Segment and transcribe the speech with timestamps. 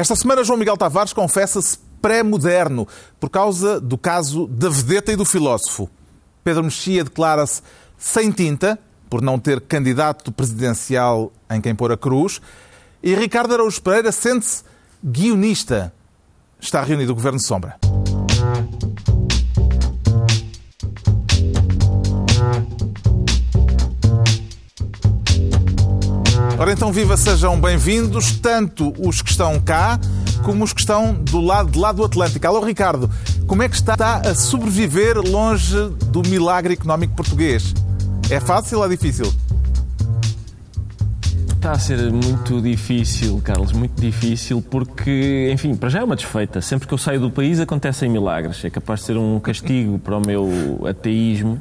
[0.00, 2.88] Esta semana, João Miguel Tavares confessa-se pré-moderno
[3.20, 5.90] por causa do caso da vedeta e do filósofo.
[6.42, 7.60] Pedro Mexia declara-se
[7.98, 8.78] sem tinta
[9.10, 12.40] por não ter candidato presidencial em quem pôr a cruz.
[13.02, 14.64] E Ricardo Araújo Pereira sente-se
[15.04, 15.92] guionista.
[16.58, 17.76] Está reunido o Governo Sombra.
[26.60, 29.98] Ora então, viva, sejam bem-vindos, tanto os que estão cá
[30.44, 32.46] como os que estão do lado, de do Atlântico.
[32.46, 33.10] Alô, Ricardo,
[33.46, 37.72] como é que está a sobreviver longe do milagre económico português?
[38.28, 39.32] É fácil ou difícil?
[41.48, 46.60] Está a ser muito difícil, Carlos, muito difícil, porque, enfim, para já é uma desfeita.
[46.60, 48.62] Sempre que eu saio do país acontecem milagres.
[48.66, 51.58] É capaz de ser um castigo para o meu ateísmo.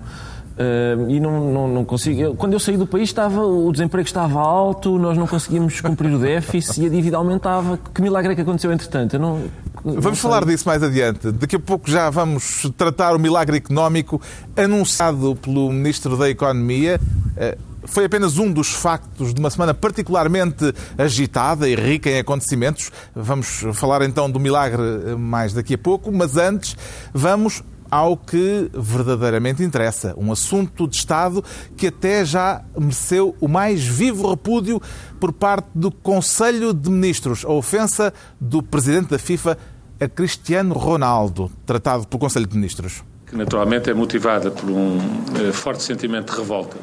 [0.59, 2.19] Uh, e não, não, não consigo.
[2.19, 6.13] Eu, quando eu saí do país, estava, o desemprego estava alto, nós não conseguíamos cumprir
[6.13, 7.79] o déficit e a dívida aumentava.
[7.93, 9.13] Que milagre é que aconteceu entretanto?
[9.13, 9.41] Eu não,
[9.85, 11.31] vamos falar disso mais adiante.
[11.31, 14.21] Daqui a pouco já vamos tratar o milagre económico
[14.57, 16.99] anunciado pelo Ministro da Economia.
[17.37, 22.91] Uh, foi apenas um dos factos de uma semana particularmente agitada e rica em acontecimentos.
[23.15, 24.81] Vamos falar então do milagre
[25.17, 26.75] mais daqui a pouco, mas antes
[27.13, 30.13] vamos ao que verdadeiramente interessa.
[30.17, 31.43] Um assunto de Estado
[31.75, 34.81] que até já mereceu o mais vivo repúdio
[35.19, 37.43] por parte do Conselho de Ministros.
[37.45, 39.57] A ofensa do presidente da FIFA
[39.99, 43.03] a Cristiano Ronaldo, tratado pelo Conselho de Ministros.
[43.25, 46.77] Que naturalmente é motivada por um uh, forte sentimento de revolta.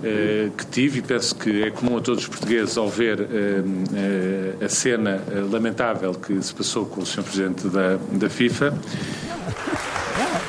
[0.00, 4.64] Uh, que tive e penso que é comum a todos os portugueses ao ver uh,
[4.64, 7.22] a cena lamentável que se passou com o Sr.
[7.22, 8.72] Presidente da, da FIFA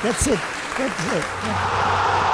[0.04, 2.31] it.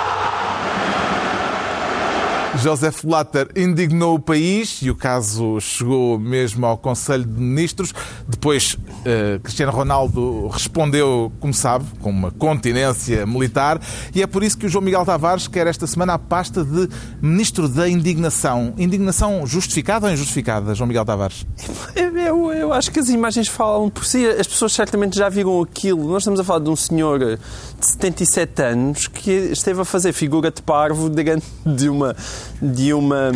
[2.62, 7.94] Joseph Blatter indignou o país e o caso chegou mesmo ao Conselho de Ministros.
[8.26, 13.80] Depois, uh, Cristiano Ronaldo respondeu, como sabe, com uma continência militar
[14.14, 16.88] e é por isso que o João Miguel Tavares quer esta semana a pasta de
[17.22, 18.74] Ministro da Indignação.
[18.76, 21.46] Indignação justificada ou injustificada, João Miguel Tavares?
[21.94, 24.26] Eu, eu acho que as imagens falam por si.
[24.26, 26.08] As pessoas certamente já viram aquilo.
[26.08, 27.38] Nós estamos a falar de um senhor de
[27.80, 31.08] 77 anos que esteve a fazer figura de parvo
[31.66, 32.14] de uma
[32.60, 33.32] de uma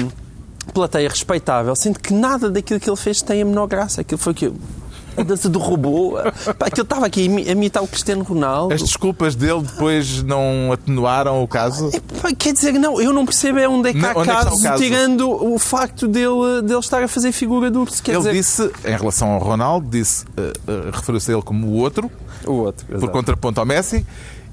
[0.72, 4.00] plateia respeitável, sendo que nada daquilo que ele fez tem a menor graça.
[4.00, 4.52] Aquilo foi que
[5.16, 6.18] a dança do robô.
[6.58, 8.74] Pá, aquilo estava aqui a imitar o Cristiano Ronaldo.
[8.74, 11.90] As desculpas dele depois não atenuaram o caso?
[12.24, 14.68] É, quer dizer, não, eu não percebo é onde é que há não, caso, é
[14.68, 18.02] caso, tirando o facto dele, dele estar a fazer figura do urso.
[18.06, 18.32] ele dizer...
[18.32, 22.10] disse, em relação ao Ronaldo, disse, uh, uh, referiu-se a ele como o outro,
[22.46, 24.04] o outro por contraponto ao Messi,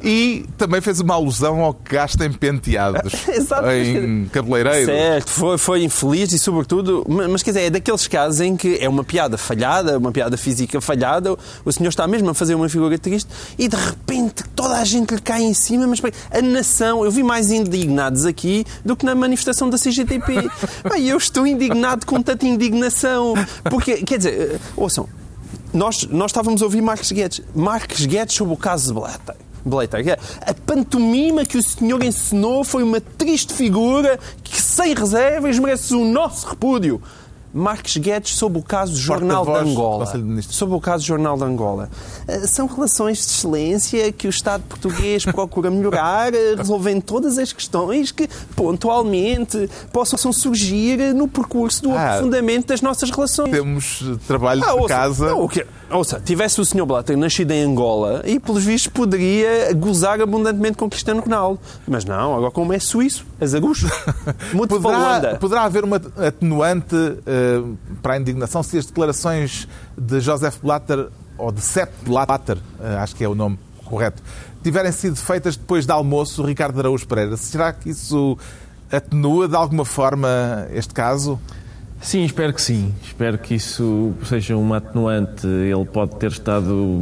[0.03, 3.13] e também fez uma alusão ao que gasta em penteados,
[3.75, 4.85] em cabeleireiro.
[4.85, 8.87] Certo, foi, foi infeliz e, sobretudo, mas quer dizer, é daqueles casos em que é
[8.87, 11.35] uma piada falhada, uma piada física falhada,
[11.65, 15.13] o senhor está mesmo a fazer uma figura triste e de repente toda a gente
[15.13, 16.01] lhe cai em cima, mas
[16.31, 20.49] a nação, eu vi mais indignados aqui do que na manifestação da CGTP.
[20.99, 23.33] eu estou indignado com tanta indignação,
[23.69, 25.07] porque, quer dizer, eh, ouçam,
[25.73, 27.41] nós, nós estávamos a ouvir Marcos Guedes.
[27.55, 29.35] Marcos Guedes sobre o caso de Blatter.
[29.65, 30.19] Blatter.
[30.41, 36.05] A pantomima que o senhor ensinou foi uma triste figura que, sem reservas, merece o
[36.05, 37.01] nosso repúdio.
[37.53, 40.05] Marques Guedes sobre o caso do Jornal de Angola.
[40.49, 41.89] Sobre o caso do Jornal de Angola.
[42.27, 47.51] Eh, são relações de excelência que o Estado português procura melhorar, eh, resolvendo todas as
[47.51, 53.51] questões que, pontualmente, possam surgir no percurso do ah, aprofundamento das nossas relações.
[53.51, 55.29] Temos trabalho ah, de casa.
[55.29, 55.49] Não,
[55.91, 56.85] Ouça, tivesse o Sr.
[56.85, 61.59] Blatter nascido em Angola e, pelos vistos, poderia gozar abundantemente com Cristiano Ronaldo.
[61.87, 63.87] Mas não, agora como é suíço, azagucho.
[64.53, 69.67] Muito poderá, poderá haver uma atenuante uh, para a indignação se as declarações
[69.97, 71.07] de Joseph Blatter,
[71.37, 74.21] ou de Sepp Blatter, uh, acho que é o nome correto,
[74.61, 77.35] tiverem sido feitas depois de almoço, Ricardo Araújo Pereira.
[77.35, 78.37] Será que isso
[78.91, 81.39] atenua de alguma forma este caso?
[82.01, 82.93] Sim, espero que sim.
[83.03, 85.45] Espero que isso seja uma atenuante.
[85.45, 87.01] Ele pode ter estado.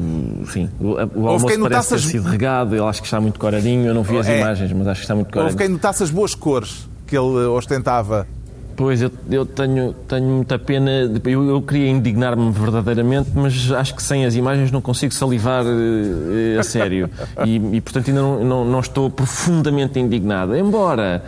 [0.51, 2.75] Sim, o, almoço parece notasse ter sido regado.
[2.75, 3.85] Ele acho que está muito coradinho.
[3.85, 4.39] Eu não vi as é.
[4.39, 5.53] imagens, mas acho que está muito coradinho.
[5.53, 8.27] Houve quem notasse as boas cores que ele ostentava.
[8.75, 10.91] Pois, eu, eu tenho, tenho muita pena.
[11.25, 16.59] Eu, eu queria indignar-me verdadeiramente, mas acho que sem as imagens não consigo salivar uh,
[16.59, 17.09] a sério.
[17.45, 20.55] E, e portanto, ainda não, não, não estou profundamente indignado.
[20.55, 21.23] Embora.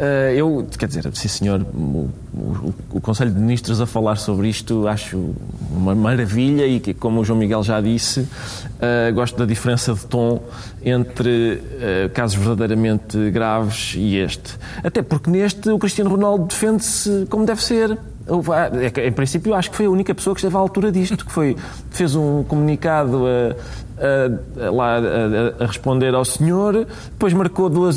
[0.00, 4.48] Uh, eu, quer dizer, sim senhor, o, o, o, Conselho de Ministros a falar sobre
[4.48, 5.34] isto acho
[5.70, 10.06] uma maravilha e que, como o João Miguel já disse, uh, gosto da diferença de
[10.06, 10.42] tom
[10.82, 14.56] entre uh, casos verdadeiramente graves e este.
[14.82, 17.98] Até porque neste o Cristiano Ronaldo defende-se como deve ser.
[18.96, 21.32] É em princípio, acho que foi a única pessoa que esteve à altura disto, que
[21.32, 21.56] foi,
[21.90, 23.26] fez um comunicado
[24.00, 24.96] a, a, a, lá,
[25.60, 27.96] a, responder ao senhor, depois marcou duas,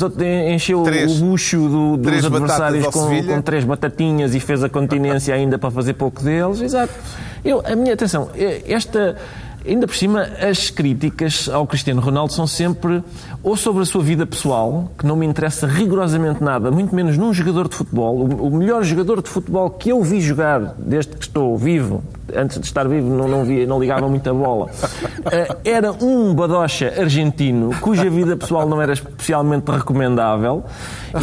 [0.52, 5.34] encheu três, o bucho do, dos adversários com, com, três batatinhas e fez a continência
[5.34, 6.60] ainda para fazer pouco deles.
[6.60, 6.92] Exato.
[7.44, 8.30] Eu, a minha atenção,
[8.66, 9.16] esta
[9.66, 13.02] Ainda por cima, as críticas ao Cristiano Ronaldo são sempre
[13.42, 17.32] ou sobre a sua vida pessoal, que não me interessa rigorosamente nada, muito menos num
[17.32, 18.24] jogador de futebol.
[18.24, 22.02] O melhor jogador de futebol que eu vi jogar desde que estou vivo,
[22.34, 24.68] antes de estar vivo não, não, via, não ligava muita bola,
[25.32, 30.64] eh, era um badocha argentino cuja vida pessoal não era especialmente recomendável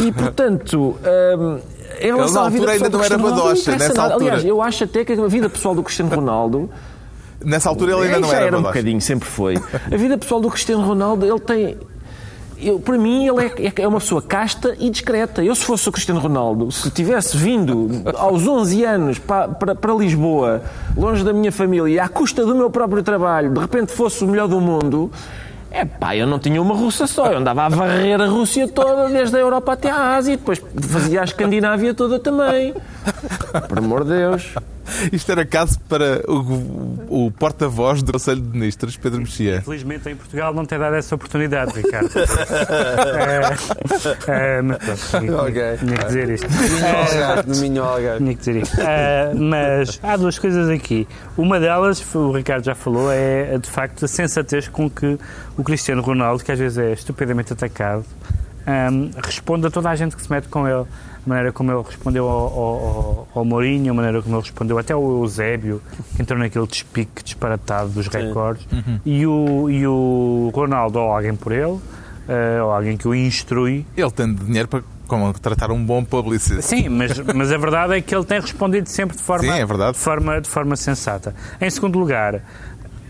[0.00, 0.96] e, portanto.
[1.38, 4.14] Um, em relação Ele, na altura ainda não era badocha, nessa altura.
[4.14, 6.70] Aliás, eu acho até que a vida pessoal do Cristiano Ronaldo
[7.44, 9.56] Nessa altura ele ainda não era, era um bocadinho, sempre foi.
[9.90, 11.76] A vida pessoal do Cristiano Ronaldo, ele tem
[12.62, 15.42] eu, para mim, ele é, é, uma pessoa casta e discreta.
[15.42, 19.92] Eu, se fosse o Cristiano Ronaldo, se tivesse vindo aos 11 anos para, para, para,
[19.94, 20.62] Lisboa,
[20.96, 24.46] longe da minha família, à custa do meu próprio trabalho, de repente fosse o melhor
[24.46, 25.10] do mundo,
[25.72, 29.08] é pá, eu não tinha uma russa só, eu andava a varrer a Rússia toda,
[29.08, 32.74] desde a Europa até a Ásia, e depois fazia a Escandinávia toda também.
[33.68, 34.54] Por amor de Deus.
[35.12, 39.56] Isto era caso para o, o porta-voz do Conselho de Ministros, Pedro Mexia.
[39.56, 42.10] Infelizmente em Portugal não tem dado essa oportunidade, Ricardo.
[44.28, 45.76] é, é, mas okay.
[45.78, 46.46] tinha que dizer isto.
[46.46, 47.42] É,
[48.18, 48.80] tinha que dizer isto.
[48.80, 51.06] É, mas há duas coisas aqui.
[51.36, 55.18] Uma delas, o Ricardo já falou, é de facto a sensatez com que
[55.56, 58.04] o Cristiano Ronaldo, que às vezes é estupidamente atacado,
[58.66, 60.86] um, responde a toda a gente que se mete com ele
[61.24, 64.92] a maneira como ele respondeu ao, ao, ao Mourinho, a maneira como ele respondeu até
[64.92, 65.80] ao Eusébio,
[66.14, 69.00] que entrou naquele despique disparatado dos recordes, uhum.
[69.04, 71.80] e, o, e o Ronaldo, ou alguém por ele, uh,
[72.64, 73.86] ou alguém que o instrui.
[73.96, 76.62] Ele tem dinheiro para como tratar um bom publicista.
[76.62, 79.92] Sim, mas, mas a verdade é que ele tem respondido sempre de forma, Sim, é
[79.92, 81.34] de forma, de forma sensata.
[81.60, 82.40] Em segundo lugar,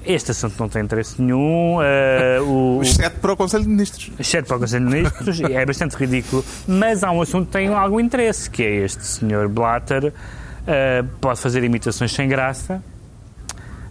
[0.05, 1.77] este assunto não tem interesse nenhum.
[1.77, 4.11] Uh, o, exceto para o Conselho de Ministros.
[4.19, 6.45] Exceto para o Conselho de Ministros, é bastante ridículo.
[6.67, 10.07] Mas há um assunto que tem algum interesse, que é este senhor Blatter.
[10.07, 12.83] Uh, pode fazer imitações sem graça.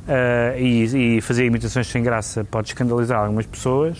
[0.08, 3.98] Uh, e, e, fazer imitações sem graça pode escandalizar algumas pessoas.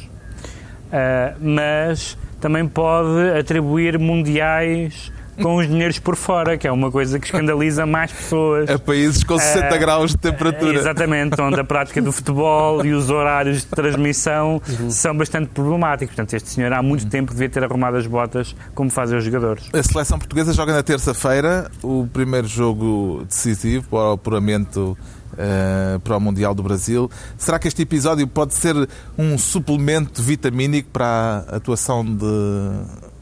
[1.40, 7.26] mas também pode atribuir mundiais com os dinheiros por fora, que é uma coisa que
[7.26, 8.70] escandaliza mais pessoas.
[8.70, 10.78] A países com 60 uh, graus de temperatura.
[10.78, 14.90] Exatamente, onde a prática do futebol e os horários de transmissão uhum.
[14.90, 16.16] são bastante problemáticos.
[16.16, 17.10] Portanto, este senhor há muito uhum.
[17.10, 19.70] tempo devia ter arrumado as botas como fazem os jogadores.
[19.74, 24.98] A seleção portuguesa joga na terça-feira o primeiro jogo decisivo para o apuramento
[25.32, 27.10] Uh, para o Mundial do Brasil.
[27.38, 28.76] Será que este episódio pode ser
[29.18, 32.26] um suplemento vitamínico para a atuação de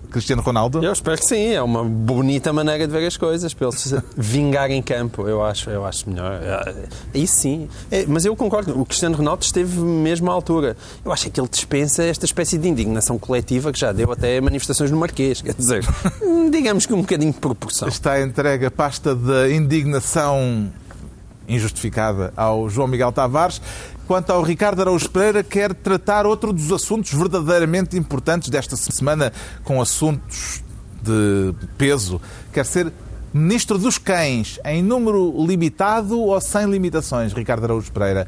[0.09, 0.83] Cristiano Ronaldo?
[0.83, 3.95] Eu espero que sim, é uma bonita maneira de ver as coisas, para ele se
[4.17, 6.41] vingar em campo, eu acho, eu acho melhor.
[7.13, 10.75] Isso sim, é, mas eu concordo, o Cristiano Ronaldo esteve mesmo à altura.
[11.03, 14.91] Eu acho que ele dispensa esta espécie de indignação coletiva que já deu até manifestações
[14.91, 15.85] no Marquês, quer dizer,
[16.51, 17.87] digamos que um bocadinho de proporção.
[17.87, 20.69] Está entregue a pasta da indignação
[21.47, 23.59] injustificada ao João Miguel Tavares.
[24.09, 29.31] Quanto ao Ricardo Araújo Pereira, quer tratar outro dos assuntos verdadeiramente importantes desta semana,
[29.63, 30.63] com assuntos
[30.99, 32.19] de peso.
[32.51, 32.91] Quer ser
[33.31, 38.27] Ministro dos Cães, em número limitado ou sem limitações, Ricardo Araújo Pereira?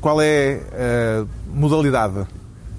[0.00, 2.26] Qual é a modalidade?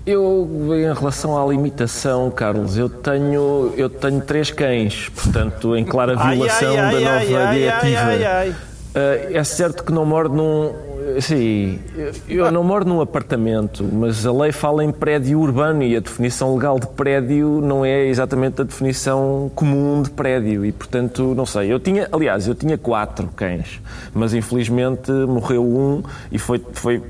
[0.04, 6.16] Eu, em relação à limitação, Carlos, eu tenho, eu tenho três cães, portanto, em clara
[6.16, 8.70] violação ai, ai, ai, da nova diretiva.
[8.90, 10.74] Uh, é certo que não moro num.
[11.22, 11.80] Sim,
[12.28, 16.56] eu não moro num apartamento, mas a lei fala em prédio urbano e a definição
[16.56, 21.72] legal de prédio não é exatamente a definição comum de prédio e, portanto, não sei.
[21.72, 23.82] Eu tinha, aliás, eu tinha quatro cães,
[24.14, 27.02] mas infelizmente morreu um e foi, foi,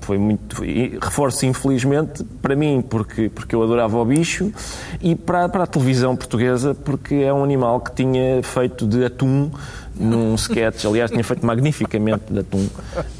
[0.00, 0.56] foi muito.
[0.56, 4.52] Foi, reforço infelizmente para mim, porque, porque eu adorava o bicho,
[5.00, 9.50] e para, para a televisão portuguesa, porque é um animal que tinha feito de atum
[10.00, 12.66] num sketch, aliás, tinha feito magnificamente de atum,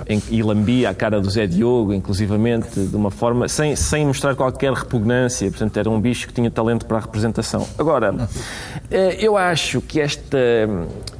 [0.08, 4.34] em, e lambia a cara do Zé Diogo, inclusivamente, de uma forma, sem, sem mostrar
[4.34, 7.66] qualquer repugnância, portanto, era um bicho que tinha talento para a representação.
[7.78, 8.28] Agora,
[8.90, 10.36] eu acho que esta,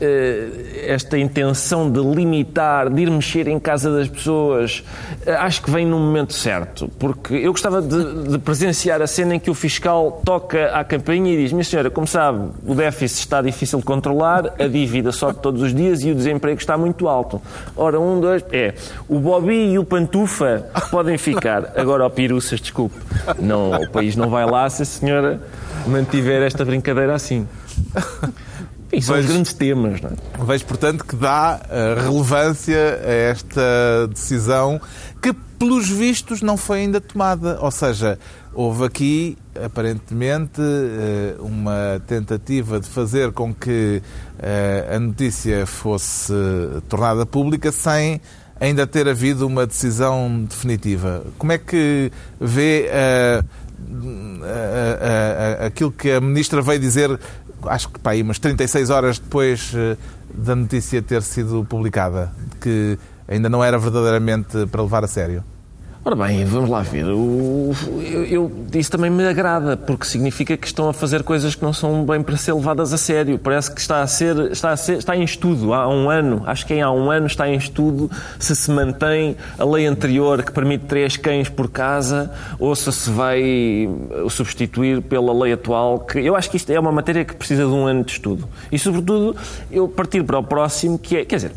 [0.01, 4.83] eh, esta intenção de limitar, de ir mexer em casa das pessoas,
[5.25, 9.37] eh, acho que vem no momento certo, porque eu gostava de, de presenciar a cena
[9.37, 13.21] em que o fiscal toca à campainha e diz: Minha senhora, como sabe, o déficit
[13.21, 17.07] está difícil de controlar, a dívida sobe todos os dias e o desemprego está muito
[17.09, 17.41] alto.
[17.77, 18.75] Ora, um, dois, é.
[19.09, 21.73] O Bobby e o Pantufa podem ficar.
[21.77, 22.97] Agora, o Piruças, desculpe.
[23.39, 25.41] Não, o país não vai lá se a senhora
[25.87, 27.47] mantiver esta brincadeira assim.
[28.93, 30.45] E são os Vejo- grandes temas, não é?
[30.45, 34.81] Vejo, portanto, que dá eh, relevância a esta decisão
[35.23, 37.57] que, pelos vistos, não foi ainda tomada.
[37.61, 38.19] Ou seja,
[38.53, 44.03] houve aqui, aparentemente, eh, uma tentativa de fazer com que
[44.41, 46.33] eh, a notícia fosse
[46.89, 48.21] tornada pública sem
[48.59, 51.23] ainda ter havido uma decisão definitiva.
[51.39, 52.11] Como é que
[52.41, 53.45] vê a-
[55.67, 57.19] aquilo que a ministra veio dizer,
[57.67, 59.97] acho que pá, aí umas 36 horas depois eh,
[60.33, 62.99] da notícia ter sido publicada, que
[63.29, 65.45] ainda não era verdadeiramente para levar a sério.
[66.03, 67.05] Ora bem, vamos lá ver.
[67.05, 67.75] Eu,
[68.31, 72.07] eu- isso também me agrada, porque significa que estão a fazer coisas que não são
[72.07, 73.39] bem para ser levadas a sério.
[73.39, 76.43] Parece que está a ser, está a ser, está em estudo há um ano.
[76.47, 80.51] Acho que há um ano está em estudo se se mantém a lei anterior que
[80.53, 83.87] permite três cães por casa ou se se vai
[84.31, 86.01] substituir pela lei atual.
[86.01, 88.49] Que eu acho que isto é uma matéria que precisa de um ano de estudo.
[88.73, 89.37] E sobretudo
[89.71, 91.53] eu partir para o próximo, que é, quer dizer,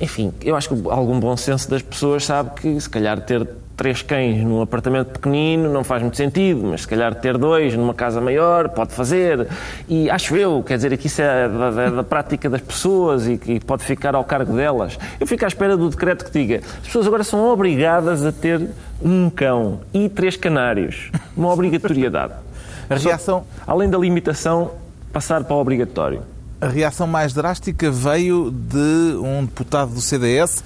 [0.00, 4.02] enfim, eu acho que algum bom senso das pessoas sabe que se calhar ter três
[4.02, 8.20] cães num apartamento pequenino não faz muito sentido, mas se calhar ter dois numa casa
[8.20, 9.46] maior pode fazer.
[9.88, 13.38] E acho eu, quer dizer, que isso é da, da- da prática das pessoas e
[13.38, 14.98] que pode ficar ao cargo delas.
[15.20, 18.68] Eu fico à espera do decreto que diga as pessoas agora são obrigadas a ter
[19.00, 21.10] um cão e três canários.
[21.36, 22.32] Uma obrigatoriedade.
[22.90, 24.72] A reação, Além da limitação,
[25.12, 26.22] passar para o obrigatório.
[26.60, 30.62] A reação mais drástica veio de um deputado do CDS,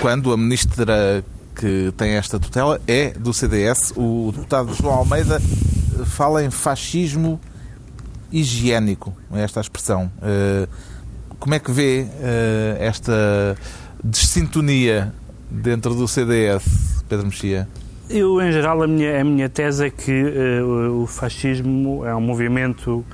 [0.00, 1.24] quando a ministra
[1.54, 3.92] que tem esta tutela é do CDS.
[3.96, 5.40] O deputado João Almeida
[6.06, 7.40] fala em fascismo
[8.32, 10.10] higiênico, é esta a expressão.
[10.22, 10.66] Eh,
[11.38, 13.56] Como é que vê eh, esta
[14.02, 15.12] desintonia
[15.50, 17.68] dentro do CDS, Pedro Mexia?
[18.08, 22.20] Eu, em geral, a minha, a minha tese é que eh, o fascismo é um
[22.20, 23.04] movimento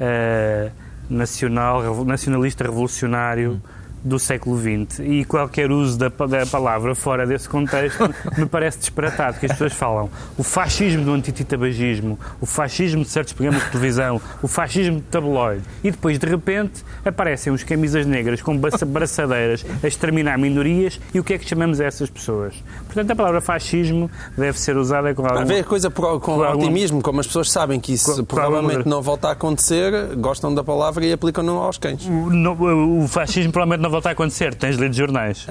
[0.00, 0.70] eh,
[1.08, 3.60] nacional, nacionalista revolucionário
[4.04, 8.04] do século XX e qualquer uso da, da palavra fora desse contexto
[8.36, 13.32] me parece disparatado, que as pessoas falam o fascismo do antititabagismo, o fascismo de certos
[13.32, 18.42] programas de televisão, o fascismo de tabloide e depois, de repente, aparecem uns camisas negras
[18.42, 22.54] com braça- braçadeiras a exterminar minorias e o que é que chamamos a essas pessoas?
[22.86, 25.46] Portanto, a palavra fascismo deve ser usada com A algum...
[25.46, 28.76] ver coisa por- com por algum- otimismo, como as pessoas sabem que isso com provavelmente
[28.78, 32.04] algum- não volta a acontecer, gostam da palavra e aplicam-no aos cães.
[32.06, 34.54] O, no- o fascismo provavelmente não volta a acontecer.
[34.54, 35.46] Tens lido jornais.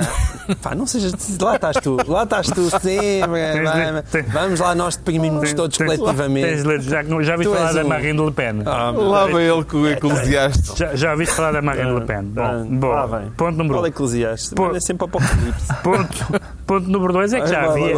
[0.62, 1.14] Pá, não sejas.
[1.40, 3.28] Lá estás tu, lá estás tu sempre.
[3.28, 6.48] vai- tem- Vamos lá, nós deprimirmos todos Tens- coletivamente.
[6.48, 8.62] tens lido- já, já ouviste falar és da um- Marine Le Pen?
[8.66, 10.78] Ah, Lá vem ele com o eclesiástico.
[10.78, 12.32] Já, já ouviste falar da Marine Le Pen?
[12.38, 13.18] Ah, Bom, lá bom.
[13.20, 13.30] vem.
[13.32, 13.90] ponto número Fala um.
[13.90, 14.68] Eclesiastes, Pô.
[14.68, 15.68] mas é sempre apocalipse.
[15.84, 17.96] Ponto, ponto número dois é que já havia,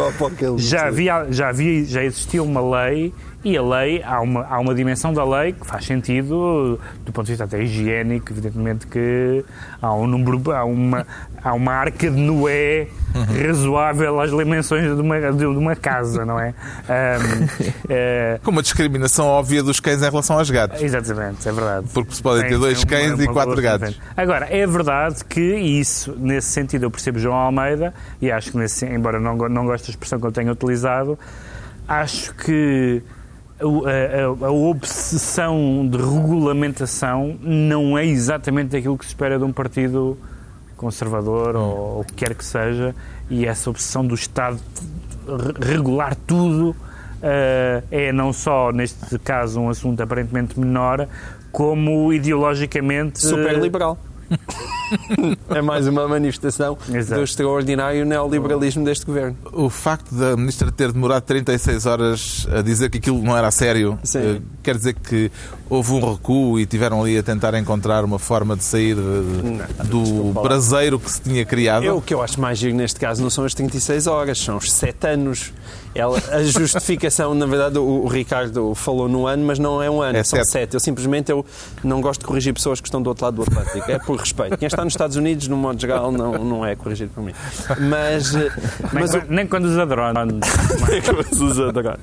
[0.58, 3.12] já havia, já havia, já existia uma lei
[3.44, 7.26] e a lei, há uma, há uma dimensão da lei que faz sentido do ponto
[7.26, 9.44] de vista até higiênico, evidentemente que
[9.80, 11.06] há um número, há uma,
[11.42, 12.88] há uma arca de Noé
[13.46, 16.54] razoável às dimensões de uma, de uma casa, não é?
[16.88, 17.46] Ahm,
[17.88, 20.82] eh, Com uma discriminação óbvia dos cães em relação aos gatos.
[20.82, 21.86] Exatamente, é verdade.
[21.94, 24.00] Porque se podem ter dois tem uma- cães e uma quatro gatos.
[24.16, 28.84] Agora, é verdade que isso, nesse sentido, eu percebo João Almeida e acho que, nesse,
[28.86, 31.18] embora não, não goste da expressão que ele tenha utilizado,
[31.86, 33.02] acho que
[33.60, 40.16] a, a- obsessão de regulamentação não é exatamente aquilo que se espera de um partido
[40.76, 42.94] conservador ou o que quer que seja,
[43.30, 44.58] e essa obsessão do Estado
[45.60, 46.76] regular tudo
[47.22, 51.08] eh, é não só, neste caso, um assunto aparentemente menor,
[51.50, 53.22] como ideologicamente.
[53.26, 53.98] Super liberal.
[55.48, 57.20] É mais uma manifestação Exato.
[57.20, 59.36] do extraordinário neoliberalismo deste governo.
[59.52, 63.50] O facto da ministra ter demorado 36 horas a dizer que aquilo não era a
[63.50, 64.18] sério, Sim.
[64.18, 65.30] eh, quer dizer que
[65.68, 70.02] houve um recuo e tiveram ali a tentar encontrar uma forma de sair eh, do
[70.02, 70.48] desculpa lá.
[70.48, 71.84] braseiro que se tinha criado?
[71.84, 74.56] Eu, o que eu acho mais giro neste caso não são as 36 horas, são
[74.56, 75.52] os 7 anos.
[75.96, 80.02] Ela, a justificação, na verdade, o, o Ricardo falou no ano, mas não é um
[80.02, 80.52] ano, É são sete.
[80.56, 80.74] 7.
[80.74, 81.44] Eu simplesmente eu
[81.84, 83.90] não gosto de corrigir pessoas que estão do outro lado do Atlântico.
[83.90, 84.56] É por respeito.
[84.58, 87.32] Quem está nos Estados Unidos, no modo geral, não, não é corrigido por mim.
[87.88, 88.50] Mas, eh, Nem,
[88.92, 90.48] mas o, quando- nem quando usa drones.
[91.40, 92.00] usa drones.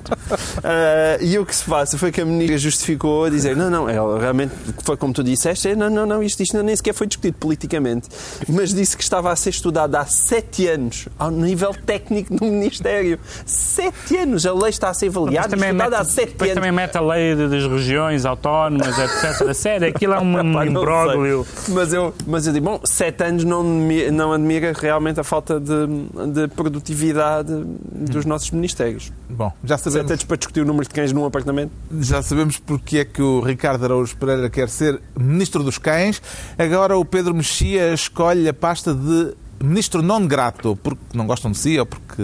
[0.62, 3.88] Ah, e o que se passa foi que a ministra justificou a dizer: não, não,
[3.88, 7.06] ela realmente foi como tu disseste, é, não, não, não, isto, isto nem sequer foi
[7.06, 8.08] discutido politicamente.
[8.48, 13.18] Mas disse que estava a ser estudado há sete anos, ao nível técnico do Ministério.
[13.46, 13.83] Sete
[14.16, 14.46] anos!
[14.46, 16.54] A lei está a ser avaliada e também, mete, estudada há sete anos.
[16.54, 19.48] também mete a lei das regiões autónomas, etc.
[19.48, 21.46] A sério, aquilo é um, um imbróglio.
[21.68, 25.86] Mas eu, mas eu digo, bom, sete anos não, não admira realmente a falta de,
[26.32, 29.12] de produtividade dos nossos ministérios.
[29.28, 31.72] Bom, já sabemos competentes para discutir o número de cães num apartamento.
[32.00, 36.22] Já sabemos porque é que o Ricardo Araújo Pereira quer ser Ministro dos Cães.
[36.58, 41.58] Agora o Pedro Mexia escolhe a pasta de Ministro non grato, porque não gostam de
[41.58, 42.22] si ou porque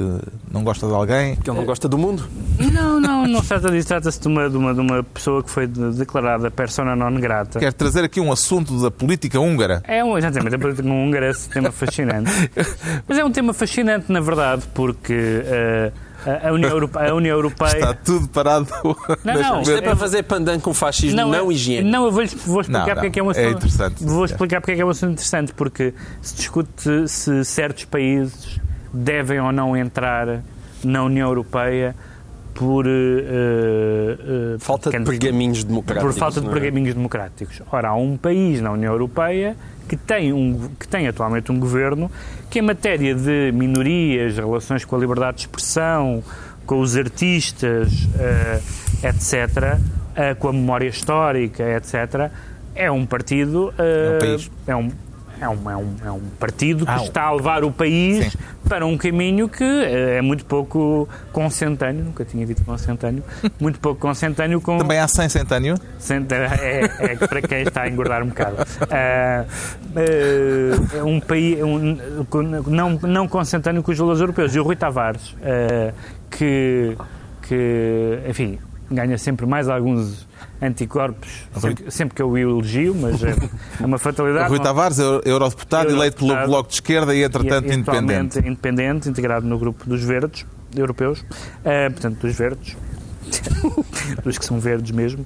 [0.50, 1.36] não gosta de alguém.
[1.36, 2.24] Que ele não gosta do mundo.
[2.72, 3.88] Não, não, não se trata disso.
[3.88, 7.58] Trata-se de uma, de, uma, de uma pessoa que foi de- declarada persona non grata.
[7.58, 9.82] Quer trazer aqui um assunto da política húngara.
[9.86, 12.30] É um, exatamente, a política húngara é esse tema fascinante.
[13.08, 15.92] Mas é um tema fascinante, na verdade, porque eh,
[16.26, 17.10] a, União Europeia.
[17.10, 18.66] A União Europeia Está tudo parado.
[19.24, 21.90] Não, não, Isto é É- para fazer pandan com fascismo não, é- higiênico.
[21.90, 23.46] Não, eu vou, vou explicar Não, porque é que é um não, assunto.
[23.46, 24.04] é interessante.
[24.04, 28.60] Vou explicar porque é que é um assunto interessante, porque se discute se certos países
[28.92, 30.42] devem ou não entrar
[30.84, 31.94] na União Europeia
[32.54, 32.86] por.
[32.86, 36.12] eh, eh, Falta de pergaminhos democráticos.
[36.14, 36.54] por falta de não é?
[36.60, 37.62] pergaminhos democráticos.
[37.70, 39.56] Ora, há um país na União Europeia
[39.90, 42.08] que tem, um, que tem atualmente um governo
[42.48, 46.22] que, em matéria de minorias, relações com a liberdade de expressão,
[46.64, 48.60] com os artistas, eh,
[49.02, 49.80] etc.,
[50.14, 52.30] eh, com a memória histórica, etc.,
[52.72, 53.74] é um partido.
[53.76, 54.50] eh, É um país.
[54.68, 54.90] é um,
[55.40, 58.38] é um, é um, é um partido que Ah, está a levar o país Sim.
[58.68, 63.22] para um caminho que eh, é muito pouco consentâneo, nunca tinha dito consentâneo,
[63.60, 65.74] muito pouco consentâneo com, Também há 100 centâneo.
[65.98, 68.56] Senta- É, é para quem está a engordar um bocado.
[68.90, 69.44] Ah,
[69.96, 74.54] ah, um país um, com- não, não consentâneo com os valores europeus.
[74.54, 75.92] E o Rui Tavares, ah,
[76.30, 76.96] que,
[77.42, 78.58] que, enfim,
[78.90, 80.28] ganha sempre mais alguns
[80.62, 83.34] anticorpos, sempre, sempre que eu o elogio, mas é,
[83.80, 84.48] é uma fatalidade.
[84.48, 86.46] Rui Não- Tavares, euro- eurodeputado, eleito pelo.
[86.46, 88.38] Bloco de Esquerda e, entretanto, e independente.
[88.38, 90.44] independente, integrado no grupo dos verdes
[90.76, 91.24] europeus,
[91.64, 92.76] ah, portanto, dos verdes.
[94.24, 95.24] dos que são verdes mesmo.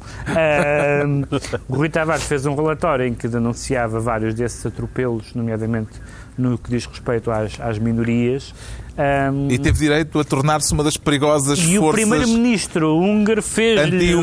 [1.69, 5.91] O Rui Tavares fez um relatório em que denunciava vários desses atropelos, nomeadamente
[6.37, 8.55] no que diz respeito às, às minorias.
[8.97, 12.01] Ah, E teve direito a tornar-se uma das perigosas e o forças.
[12.09, 14.15] primeiro-ministro húngaro fez-lhe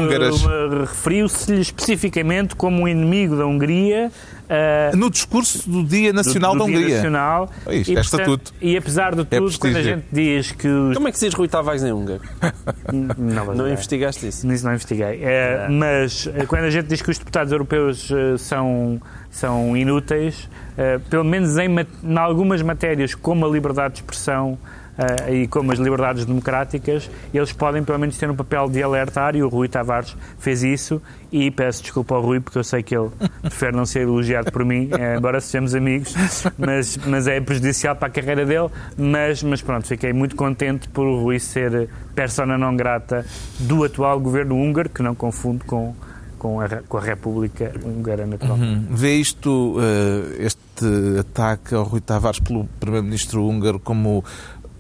[0.81, 4.11] referiu-se-lhe especificamente como um inimigo da Hungria.
[4.51, 6.95] Ah, No discurso do Dia Nacional do, do da Dia Hungria.
[6.97, 7.49] Nacional.
[7.69, 8.53] Isto e, é portanto, estatuto.
[8.61, 10.95] E apesar de tudo, quando a gente diz que os...
[10.95, 12.21] Como é que se diz Rui Tavares em húngaro?
[12.91, 13.71] Não, Não é.
[13.71, 14.45] investigaste isso?
[14.45, 15.23] Nisso não investiguei.
[15.23, 20.49] É, Mas eh, quando a gente diz que os deputados europeus eh, são, são inúteis,
[20.77, 21.69] eh, pelo menos em,
[22.03, 24.57] em algumas matérias, como a liberdade de expressão
[25.01, 29.35] eh, e como as liberdades democráticas, eles podem pelo menos ter um papel de alertar
[29.35, 32.95] e o Rui Tavares fez isso e peço desculpa ao Rui porque eu sei que
[32.95, 33.09] ele
[33.41, 36.13] prefere não ser elogiado por mim, eh, embora sejamos amigos,
[36.57, 41.05] mas, mas é prejudicial para a carreira dele, mas, mas pronto, fiquei muito contente por
[41.05, 43.25] o Rui ser persona não grata
[43.59, 45.95] do atual governo húngaro, que não confundo com,
[46.37, 48.91] com, a, com a República Húngara, naturalmente.
[48.91, 54.23] Hum, Vê isto, eh, este ataque ao Rui Tavares pelo Primeiro-Ministro húngaro como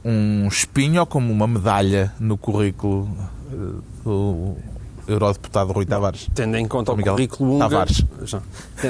[0.03, 3.09] um espinho ou como uma medalha no currículo
[3.51, 3.55] eh,
[4.03, 4.55] do
[5.07, 6.27] Eurodeputado Rui Tavares?
[6.33, 7.69] Tendo em conta o Miguel currículo húngaro.
[7.69, 8.05] Tavares.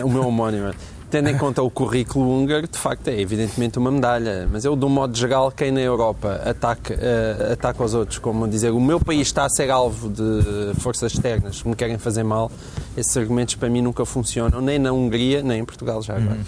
[0.04, 0.74] O meu homónimo.
[1.10, 4.47] Tendo em conta o currículo húngaro, de facto é evidentemente uma medalha.
[4.50, 8.47] Mas eu, de um modo geral, quem na Europa ataca, eh, ataca os outros, como
[8.47, 12.24] dizer o meu país está a ser alvo de forças externas que me querem fazer
[12.24, 12.50] mal,
[12.95, 16.39] esses argumentos para mim nunca funcionam, nem na Hungria, nem em Portugal já agora.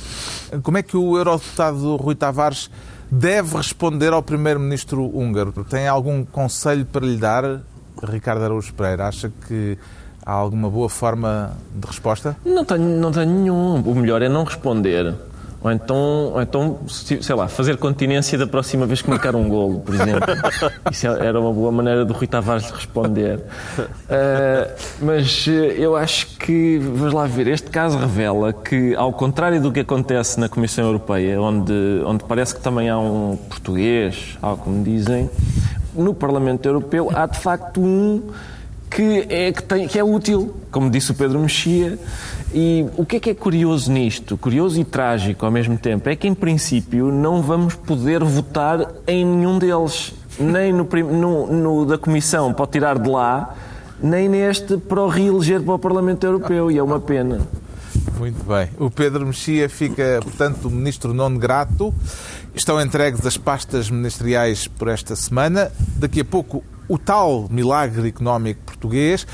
[0.63, 2.69] Como é que o Eurodeputado Rui Tavares
[3.13, 5.51] deve responder ao Primeiro-Ministro húngaro?
[5.69, 7.61] Tem algum conselho para lhe dar,
[8.01, 9.07] Ricardo Araújo Pereira?
[9.07, 9.77] Acha que
[10.25, 12.35] há alguma boa forma de resposta?
[12.43, 13.81] Não tenho, não tenho nenhum.
[13.81, 15.13] O melhor é não responder.
[15.63, 15.97] Ou então,
[16.33, 19.95] ou então, se- sei lá, fazer continência da próxima vez que marcar um golo, por
[19.95, 20.21] exemplo.
[20.91, 23.39] Isso era uma boa maneira do Rui Tavares responder.
[24.09, 24.67] Ah,
[25.01, 29.71] mas eh, eu acho que, vamos lá ver, este caso revela que, ao contrário do
[29.71, 31.73] que acontece na Comissão Europeia, onde,
[32.05, 35.29] onde parece que também há um português, algo como dizem,
[35.95, 38.21] no Parlamento Europeu há de facto um
[38.93, 41.97] que é, que, tem, que é útil, como disse o Pedro Mexia.
[42.53, 46.15] E o que é que é curioso nisto, curioso e trágico ao mesmo tempo, é
[46.15, 51.97] que em princípio não vamos poder votar em nenhum deles, nem no, no, no da
[51.97, 53.55] Comissão o tirar de lá,
[54.01, 57.41] nem neste para o reeleger para o Parlamento Europeu, e é uma pena.
[58.19, 58.69] Muito bem.
[58.77, 61.93] O Pedro Mexia fica, portanto, o Ministro non grato.
[62.53, 65.71] Estão entregues as pastas ministeriais por esta semana.
[65.97, 69.25] Daqui a pouco, o tal milagre económico português.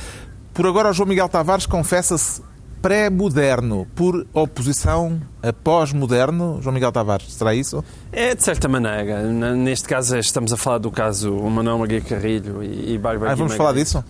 [0.54, 2.42] Por agora, o João Miguel Tavares confessa-se
[2.82, 6.60] pré-moderno, por oposição a pós-moderno.
[6.62, 7.84] João Miguel Tavares, será isso?
[8.12, 9.22] É, de certa maneira.
[9.54, 13.54] Neste caso, estamos a falar do caso Manuel Maria Carrilho e e Bárbara Ah, vamos
[13.54, 13.58] Guimarães.
[13.58, 14.04] falar disso?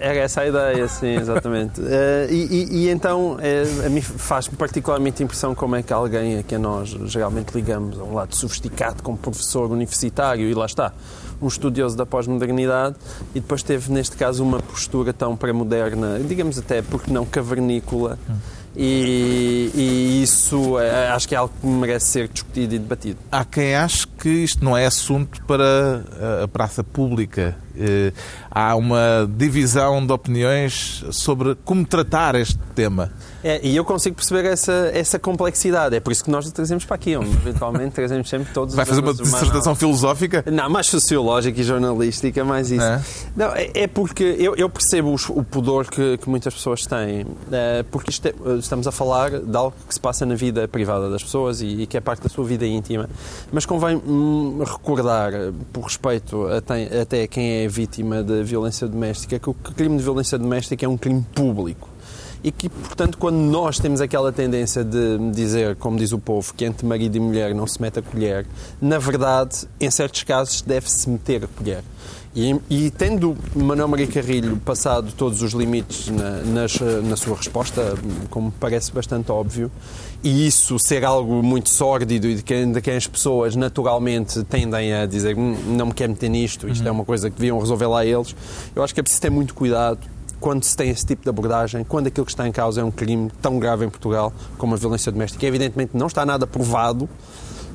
[0.00, 1.80] Era essa a ideia, sim, exatamente.
[1.80, 1.84] uh,
[2.30, 6.42] e, e, e, então, uh, a mim faz-me particularmente impressão como é que alguém a
[6.42, 10.92] quem nós geralmente ligamos a um lado sofisticado como professor universitário, e lá está,
[11.40, 12.96] um estudioso da pós-modernidade,
[13.34, 18.63] e depois teve, neste caso, uma postura tão pré-moderna, digamos até, porque não, cavernícola, hum
[18.76, 23.18] e, e, isso é, acho que é algo que merece ser discutido e debatido.
[23.30, 26.04] Há quem ache que isto não é assunto para
[26.42, 27.56] a praça pública.
[27.76, 28.12] Eh,
[28.50, 33.12] há uma divisão de opiniões sobre como tratar este tema.
[33.42, 35.96] É, e eu consigo perceber essa, essa complexidade.
[35.96, 37.12] É por isso que nós trazemos para aqui.
[37.18, 39.76] Eventualmente trazemos sempre todos Vai fazer uma dissertação uma...
[39.76, 40.44] filosófica?
[40.50, 42.84] Não, mais sociológica e jornalística, mais isso.
[42.84, 43.02] É?
[43.36, 47.26] Não, é, é porque eu, eu percebo o pudor que, que muitas pessoas têm.
[47.50, 48.32] É, porque é,
[48.64, 51.86] estamos a falar de algo que se passa na vida privada das pessoas e, e
[51.86, 53.08] que é parte da sua vida íntima.
[53.52, 55.32] Mas convém hum, recordar,
[55.72, 60.38] por respeito até, até quem é vítima de violência doméstica, que o crime de violência
[60.38, 61.88] doméstica é um crime público
[62.44, 66.66] e que, portanto, quando nós temos aquela tendência de dizer, como diz o povo, que
[66.66, 68.46] entre marido e mulher não se mete a colher,
[68.82, 71.82] na verdade, em certos casos, deve-se meter a colher.
[72.36, 77.96] E, e, tendo Manuel Maria Carrilho passado todos os limites na, nas, na sua resposta,
[78.28, 79.70] como parece bastante óbvio,
[80.22, 84.92] e isso ser algo muito sórdido e de quem, de quem as pessoas naturalmente tendem
[84.92, 86.88] a dizer hum, não me quero meter nisto, isto uhum.
[86.88, 88.34] é uma coisa que deviam resolver lá eles,
[88.74, 90.00] eu acho que é preciso ter muito cuidado
[90.40, 92.90] quando se tem esse tipo de abordagem, quando aquilo que está em causa é um
[92.90, 95.46] crime tão grave em Portugal como a violência doméstica.
[95.46, 97.08] Evidentemente não está nada provado,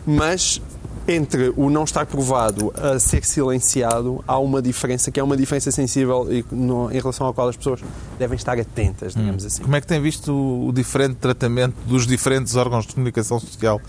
[0.05, 0.61] mas
[1.09, 5.71] entre o não estar provado a ser silenciado, há uma diferença que é uma diferença
[5.71, 7.81] sensível em relação à qual as pessoas
[8.19, 9.47] devem estar atentas, digamos hum.
[9.47, 9.63] assim.
[9.63, 10.33] Como é que tem visto
[10.67, 13.81] o diferente tratamento dos diferentes órgãos de comunicação social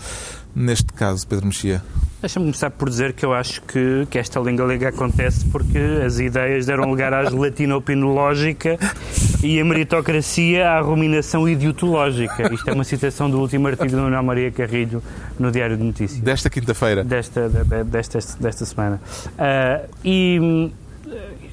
[0.55, 1.83] neste caso, Pedro Mexia?
[2.21, 6.67] Deixa-me começar por dizer que eu acho que, que esta linga-liga acontece porque as ideias
[6.67, 8.77] deram lugar à gelatina opinológica
[9.43, 12.53] e a meritocracia à ruminação idiotológica.
[12.53, 15.01] Isto é uma citação do último artigo de Manuel Maria Carrilho
[15.39, 16.21] no Diário de Notícias.
[16.21, 17.03] Desta quinta-feira?
[17.03, 19.01] Desta, desta, desta semana.
[19.27, 20.71] Uh, e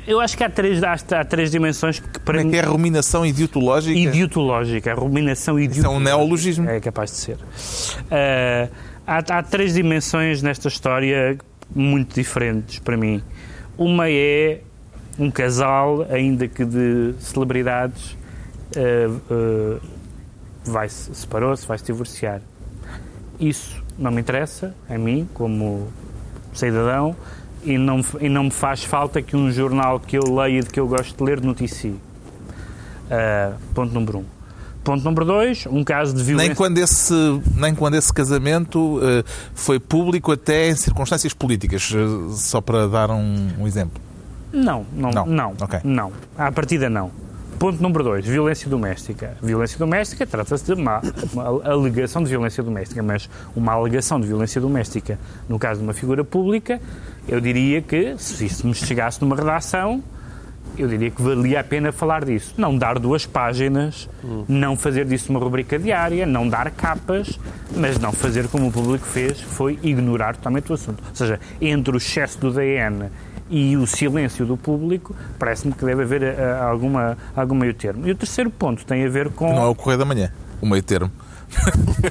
[0.09, 2.67] eu acho que há três, há, há três dimensões que para Como é que é
[2.67, 3.99] a ruminação idiotológica?
[3.99, 5.89] Idiotológica, a ruminação idiotológica.
[5.89, 6.69] Isso é um neologismo?
[6.69, 7.37] É capaz de ser.
[7.37, 8.73] Uh,
[9.07, 11.37] há, há três dimensões nesta história
[11.75, 13.23] muito diferentes para mim.
[13.77, 14.63] Uma é
[15.19, 18.17] um casal, ainda que de celebridades,
[18.77, 19.81] uh, uh,
[20.65, 22.41] vai -se, separou-se, vai se divorciar.
[23.39, 25.89] Isso não me interessa, a mim, como
[26.55, 27.15] cidadão,
[27.65, 30.71] e não, e não me faz falta que um jornal que eu leio e de
[30.71, 31.91] que eu gosto de ler noticie.
[31.91, 34.25] Uh, ponto número um.
[34.85, 36.49] Ponto número dois, um caso de violência...
[36.49, 37.13] Nem quando esse,
[37.57, 43.11] nem quando esse casamento uh, foi público até em circunstâncias políticas, uh, só para dar
[43.11, 44.01] um, um exemplo.
[44.53, 45.27] Não, não, não.
[45.27, 45.81] Não, okay.
[45.85, 46.13] não.
[46.37, 47.11] À partida não.
[47.59, 49.37] Ponto número dois, violência doméstica.
[49.43, 54.61] Violência doméstica trata-se de uma, uma, alegação de violência doméstica, mas uma alegação de violência
[54.61, 55.19] doméstica,
[55.49, 56.81] no caso de uma figura pública,
[57.27, 60.01] eu diria que, se isso me chegasse numa redação,
[60.77, 62.55] eu diria que valia a pena falar disso.
[62.57, 64.45] Não dar duas páginas, hum.
[64.49, 67.41] não fazer disso uma rubrica diária, não dar capas,
[67.75, 71.03] mas não fazer como o público fez, foi ignorar totalmente o assunto.
[71.09, 73.11] Ou seja, entre o excesso do DN
[73.51, 78.07] e o silêncio do público, parece-me que deve haver uh, alguma, algum meio termo.
[78.07, 79.55] E o terceiro ponto tem a ver com...
[79.55, 80.31] Não é o Correio da Manhã,
[80.61, 81.11] o meio termo.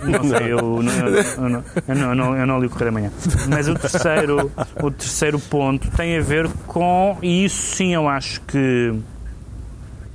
[0.04, 3.12] Não sei, eu não, eu, não, eu, não, eu não li o Correio da Manhã.
[3.48, 8.42] Mas o terceiro, o terceiro ponto tem a ver com, e isso sim eu acho
[8.42, 8.94] que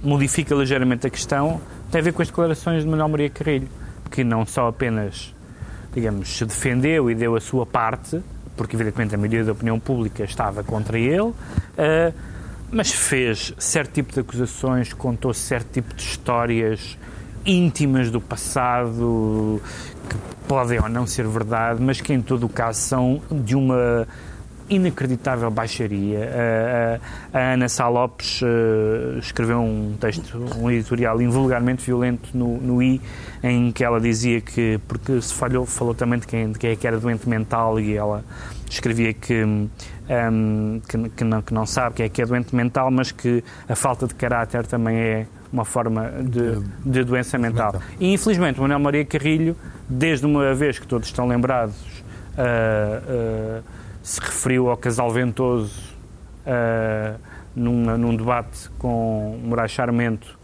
[0.03, 3.69] modifica ligeiramente a questão, tem a ver com as declarações de Manuel Maria Carrilho,
[4.11, 5.33] que não só apenas,
[5.95, 8.21] digamos, se defendeu e deu a sua parte,
[8.57, 11.35] porque evidentemente a maioria da opinião pública estava contra ele, uh,
[12.71, 16.97] mas fez certo tipo de acusações, contou certo tipo de histórias
[17.45, 19.61] íntimas do passado,
[20.09, 20.17] que
[20.49, 24.07] podem ou não ser verdade, mas que em todo o caso são de uma
[24.69, 26.31] inacreditável baixaria.
[27.33, 32.59] A, a, a Ana Sá Lopes uh, escreveu um texto, um editorial invulgarmente violento no,
[32.59, 33.01] no I,
[33.43, 36.77] em que ela dizia que, porque se falhou, falou também de quem, de quem é
[36.77, 38.25] que era doente mental e ela
[38.71, 39.69] escrevia que, um,
[40.89, 43.77] que, que, não, que não sabe quem é que é doente mental, mas que a
[43.77, 47.75] falta de caráter também é uma forma de, de doença mental.
[48.01, 49.55] E infelizmente, Manuel Maria Carrilho,
[49.89, 51.77] desde uma vez que todos estão lembrados,
[52.39, 53.65] uh, uh,
[54.03, 55.79] se referiu ao casal ventoso
[56.47, 57.19] uh,
[57.55, 60.39] num, num debate com Moraes Charmento,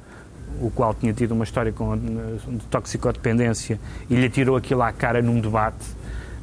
[0.60, 5.20] o qual tinha tido uma história com, de toxicodependência e lhe tirou aquilo à cara
[5.20, 5.84] num debate,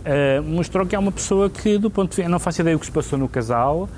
[0.02, 2.80] uh, mostrou que é uma pessoa que, do ponto de vista, não faço ideia do
[2.80, 3.90] que se passou no casal,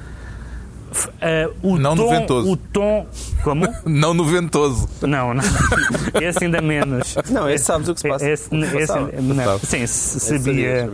[1.22, 2.52] eh, o Não no tom, ventoso.
[2.52, 3.08] O tom.
[3.44, 3.68] Como?
[3.86, 4.90] Não no ventoso.
[5.02, 5.44] Não, não.
[6.22, 7.16] Esse ainda menos.
[7.30, 8.30] Não, esse sabes o que se passa.
[8.30, 9.60] Esse, esse, não.
[9.60, 10.90] Sim, Esse sabia.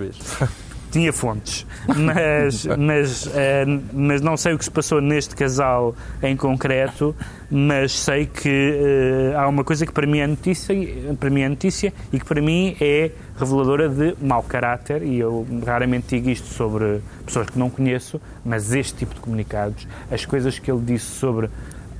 [0.94, 6.38] Tinha fontes, mas, mas, eh, mas não sei o que se passou neste casal em
[6.38, 7.16] concreto,
[7.50, 10.76] mas sei que eh, há uma coisa que para mim é notícia,
[11.20, 15.48] para mim é notícia e que para mim é reveladora de mau caráter e eu
[15.66, 20.60] raramente digo isto sobre pessoas que não conheço, mas este tipo de comunicados, as coisas
[20.60, 21.50] que ele disse sobre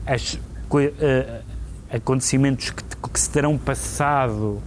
[0.06, 0.40] as
[0.76, 1.42] eh,
[1.92, 4.62] acontecimentos que, que se terão passado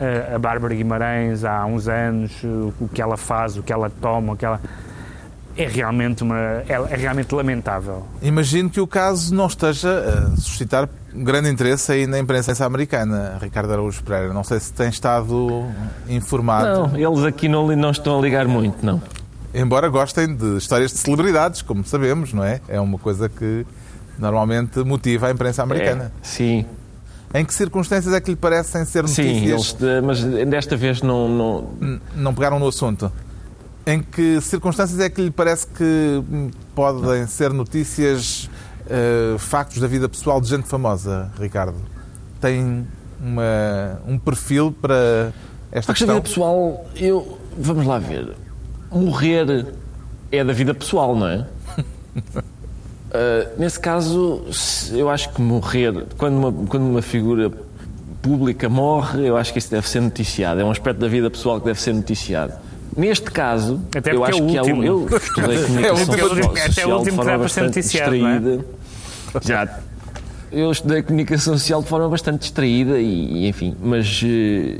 [0.00, 3.90] a- a Bárbara Guimarães há uns anos, o o que ela faz, o que ela
[3.90, 4.60] toma, o que ela.
[5.58, 8.06] É realmente, uma, é, é realmente lamentável.
[8.20, 9.88] Imagino que o caso não esteja
[10.34, 14.34] a suscitar grande interesse aí na imprensa americana, Ricardo Araújo Pereira.
[14.34, 15.64] Não sei se tem estado
[16.10, 16.88] informado.
[16.88, 19.00] Não, eles aqui não, não estão a ligar muito, não.
[19.54, 22.60] Embora gostem de histórias de celebridades, como sabemos, não é?
[22.68, 23.66] É uma coisa que
[24.18, 26.12] normalmente motiva a imprensa americana.
[26.22, 26.66] É, sim,
[27.36, 29.76] Em que circunstâncias é que lhe parecem ser sim, notícias?
[29.80, 33.12] eles, mas desta vez não, não, Não pegaram no assunto.
[33.86, 38.48] Em que circunstâncias é que lhe parece que hum, podem ser notícias,
[38.88, 41.76] eh, factos da vida pessoal de gente famosa, Ricardo?
[42.40, 42.86] Tem
[43.20, 45.30] uma, um perfil para
[45.70, 46.06] esta A questão questão?
[46.06, 47.38] da vida pessoal, eu.
[47.58, 48.34] Vamos lá ver.
[48.90, 49.66] Morrer
[50.32, 51.46] é da vida pessoal, não é?
[53.12, 54.42] Ah, nesse caso,
[54.92, 57.50] eu acho que morrer, quando uma, quando uma figura
[58.22, 60.60] pública morre, eu acho que isso deve ser noticiado.
[60.60, 62.52] É um aspecto da vida pessoal que deve ser noticiado.
[62.96, 64.84] Neste caso, Até eu acho é o que há um, último.
[64.84, 67.78] eu estudei comunicação É o último- social, até o social último de forma bastante não
[67.78, 67.82] é?
[67.82, 68.64] distraída.
[69.42, 69.78] Já.
[70.50, 74.78] Eu estudei comunicação social de forma bastante distraída e, e, enfim, mas eh,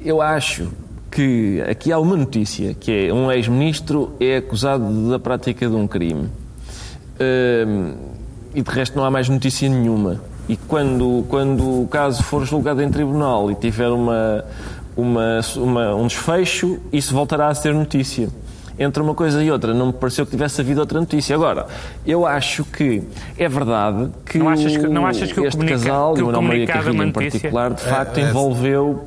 [0.00, 0.68] eu acho
[1.10, 5.86] que aqui há uma notícia, que é um ex-ministro é acusado da prática de um
[5.86, 6.28] crime.
[8.54, 10.20] E de resto não há mais notícia nenhuma.
[10.48, 14.44] E quando, quando o caso for julgado em tribunal e tiver uma,
[14.96, 18.28] uma, uma- um desfecho, isso voltará a ser notícia.
[18.76, 21.34] Entre uma coisa e outra, não me pareceu que tivesse havido outra notícia.
[21.36, 21.66] Agora,
[22.04, 23.02] eu acho que
[23.38, 26.22] é verdade que, Não achas que- não achas que o este comunica- casal, que e
[26.22, 27.30] o Manuel Maria comunicado é Carrilho em notícia?
[27.40, 29.04] particular, de facto é- envolveu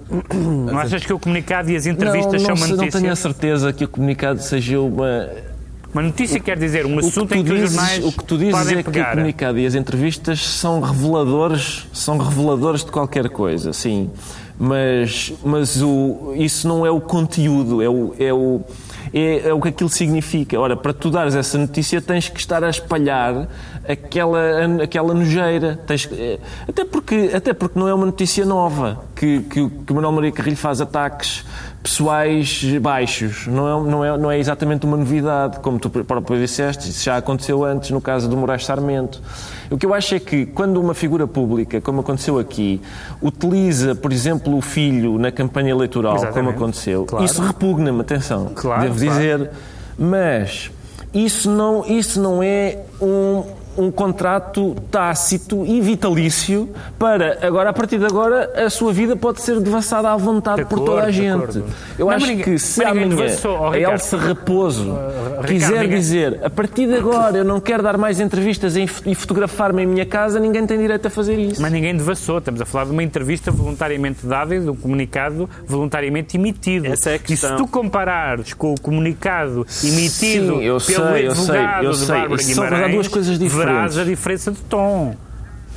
[0.71, 2.99] Não achas que o comunicado e as entrevistas não, não, são uma sei- não notícia?
[3.01, 5.27] tenho a certeza que o comunicado seja uma.
[5.97, 8.37] Uma notícia quer dizer um O assunto em que os dizes, jornais o que tu
[8.37, 13.73] dizes é que o comunicado e as entrevistas são reveladores, são reveladores de qualquer coisa,
[13.73, 14.07] sim.
[14.59, 18.61] Mas, mas o, isso não é o conteúdo, é o, é, o,
[19.11, 20.59] é, é o que aquilo significa.
[20.59, 23.47] Ora, para tu dares essa notícia tens que estar a espalhar
[23.87, 25.79] aquela, aquela nojeira.
[25.87, 29.95] Tens, é, até, porque, até porque não é uma notícia nova que, que, que o
[29.95, 31.43] Manuel Maria Carrilho faz ataques
[31.81, 33.47] pessoais baixos.
[33.47, 37.17] Não é, não, é, não é exatamente uma novidade, como tu próprio disseste, isso já
[37.17, 39.21] aconteceu antes no caso do Moraes Sarmento.
[39.71, 42.81] O que eu acho é que quando uma figura pública, como aconteceu aqui,
[43.21, 46.55] utiliza, por exemplo, o filho na campanha eleitoral, como Exatamente.
[46.55, 47.25] aconteceu, Claro.
[47.25, 49.11] isso repugna-me, atenção, Claro, devo claro.
[49.13, 49.49] dizer.
[49.97, 50.69] Mas
[51.13, 53.43] isso não, isso não é um,
[53.77, 59.41] um contrato tácito e vitalício para agora, a partir de agora, a sua vida pode
[59.41, 61.63] ser devassada à vontade De por acordo, toda a de gente.
[61.97, 63.79] Eu Não, acho ninguém- que se amanhã devassou, oh, a.
[63.79, 64.83] Elsa Raposo
[65.41, 68.87] Ricardo, quiser ninguém- dizer a partir de agora eu não quero dar mais entrevistas e
[69.15, 71.61] fotografar-me em minha casa, ninguém tem direito a fazer isso.
[71.61, 72.39] Mas ninguém devassou.
[72.39, 76.87] Estamos a falar de uma entrevista voluntariamente dada e de um comunicado voluntariamente emitido.
[76.87, 77.51] Essa é a e questão.
[77.51, 81.91] se tu comparares com o comunicado emitido Sim, eu pelo sei, eu sei, advogado eu
[81.91, 82.07] de sei.
[82.07, 83.66] Bárbara Isso são, Guimarães, duas coisas diferentes.
[83.73, 85.15] Verás a diferença de tom.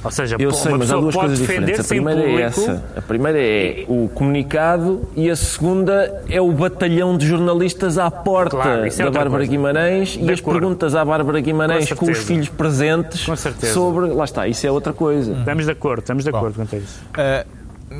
[0.02, 1.78] Ou seja, Eu sei, uma mas há duas coisas diferentes.
[1.80, 2.70] A primeira é público.
[2.70, 2.84] essa.
[2.96, 8.56] A primeira é o comunicado e a segunda é o batalhão de jornalistas à porta
[8.56, 9.50] Claro, é da Bárbara coisa.
[9.50, 10.58] Guimarães De e as acordo.
[10.58, 13.74] perguntas à Bárbara Guimarães Com com, os filhos presentes Com certeza.
[13.74, 14.06] sobre.
[14.06, 15.32] Lá está, isso é outra coisa.
[15.32, 17.00] Estamos de acordo, estamos de acordo quanto a isso.
[17.18, 17.46] Eh,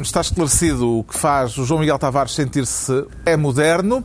[0.01, 4.03] está esclarecido o que faz o João Miguel Tavares sentir-se é moderno.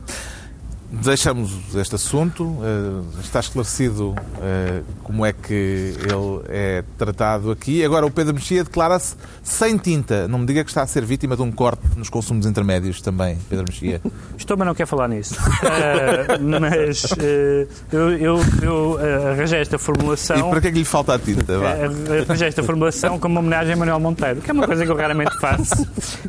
[0.90, 2.56] Deixamos este assunto.
[2.62, 5.52] eh, está esclarecido eh, como é que
[6.00, 7.84] ele é tratado aqui.
[7.84, 10.28] Agora, o Pedro Mexia declara-se sem tinta.
[10.28, 13.36] Não me diga que está a ser vítima de um corte nos consumos intermédios também,
[13.48, 14.00] Pedro Mexia.
[14.38, 15.34] Estou, mas não quero falar nisso.
[15.40, 20.50] Ah, mas ah, eu, eu, eu ah, arranjei esta E formulação.
[20.50, 21.58] para que é que lhe falta a tinta?
[21.58, 21.70] Vá.
[21.72, 24.90] Ah, Arranjei esta formulação como uma homenagem a Manuel Monteiro, que é uma coisa que
[24.90, 25.86] eu raramente faço.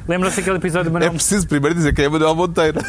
[0.08, 2.80] Lembram-se daquele episódio de É Manuel preciso primeiro dizer que é Manuel Monteiro.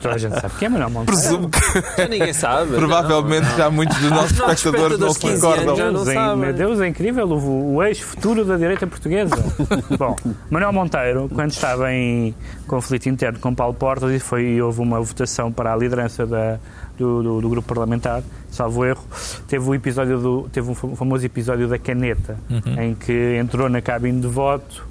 [0.00, 1.01] Toda a gente sabe que é Manuel Monteiro.
[1.04, 1.20] Monteiro.
[1.20, 2.76] Presumo que Já ninguém sabe.
[2.76, 5.92] provavelmente já muitos dos nossos Os nossos espectadores não se espectadores de 15 anos recordam.
[5.92, 9.34] não Deus, é, meu Deus, é incrível o, o ex-futuro da direita portuguesa.
[9.98, 10.16] Bom,
[10.50, 12.34] Manuel Monteiro, quando estava em
[12.66, 16.58] conflito interno com Paulo Portas e foi, houve uma votação para a liderança da-
[16.98, 19.02] do, do- do grupo parlamentar, salvo erro,
[19.48, 22.36] teve, o episódio do, teve um fam- famoso episódio da caneta,
[22.78, 24.86] em que entrou na cabine de voto,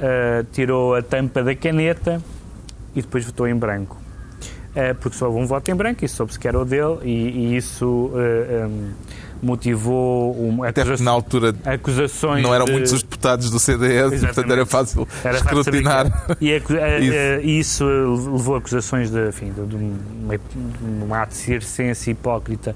[0.00, 2.20] ah, tirou a tampa da caneta
[2.94, 3.96] e depois votou em branco.
[4.74, 7.10] Eh, porque só houve um voto em branco e soube-se que era o dele e,
[7.10, 8.90] e isso eh, um,
[9.42, 14.20] motivou um, Até porque na altura acusações não eram de- muitos os deputados do CDS,
[14.20, 16.26] portanto era fácil era fácil escrutinar.
[16.38, 17.14] que- E acu- eh, Isso.
[17.14, 17.84] eh, isso
[18.32, 22.74] levou a acusações de, enfim, de, de uma, de um ato de circense hipócrita.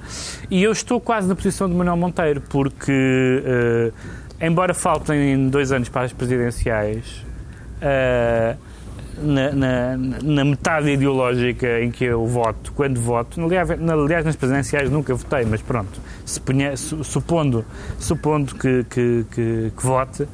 [0.50, 3.92] E eu estou quase na posição de Manuel Monteiro, porque, eh,
[4.46, 7.24] embora faltem dois anos para as presidenciais,
[7.80, 8.54] eh,
[9.18, 15.14] na, na- na metade ideológica em que eu voto, quando voto, aliás, nas presidenciais nunca
[15.14, 16.00] votei, mas pronto,
[17.02, 17.64] supondo,
[17.98, 20.26] supondo que, que, que- que vote,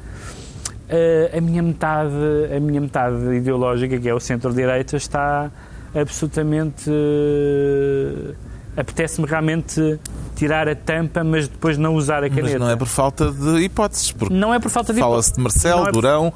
[0.89, 2.13] eh, a minha metade
[2.55, 5.49] a minha metade ideológica que é o centro-direita está
[5.95, 8.33] absolutamente eh,
[8.75, 9.99] apetece-me realmente
[10.35, 13.59] tirar a tampa mas depois não usar a caneta Mas não é por falta de
[13.63, 16.33] hipóteses, porque Não é por falta de fala-se de Marcelo, é por- Durão,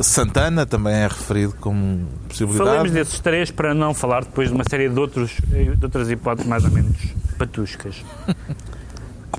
[0.00, 2.68] Santana também é referido como possibilidade.
[2.70, 6.48] Falemos desses três para não falar depois de uma série de, outros, de outras hipóteses
[6.48, 6.96] mais ou menos
[7.38, 7.96] patuscas.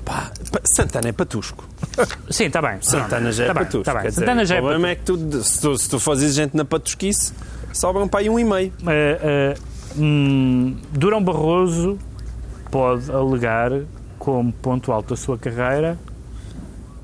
[0.04, 1.66] Pá, pa- Santana é patusco.
[2.30, 2.76] Sim, está bem.
[2.82, 3.84] Santana já é Tá bem, patusco.
[3.84, 4.02] tá bem.
[4.02, 5.12] quer dizer, Santana já é o problema patusco.
[5.22, 7.32] é que tu, se, tu, se tu fores exigente na patusquice,
[7.72, 8.72] sobram para aí um e meio.
[8.86, 9.54] Eh, eh,
[9.96, 11.98] hum, Durão Barroso
[12.70, 13.70] pode alegar
[14.18, 15.98] como ponto alto da sua carreira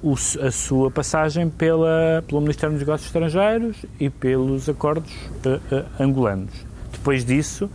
[0.02, 5.12] o a sua passagem pela, pelo Ministério dos Negócios Estrangeiros e pelos acordos
[5.44, 6.52] eh, angolanos.
[6.92, 7.70] Depois disso,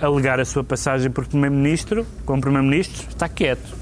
[0.00, 3.74] alegar a sua passagem por Primeiro-Ministro, como Primeiro-Ministro, está quieto.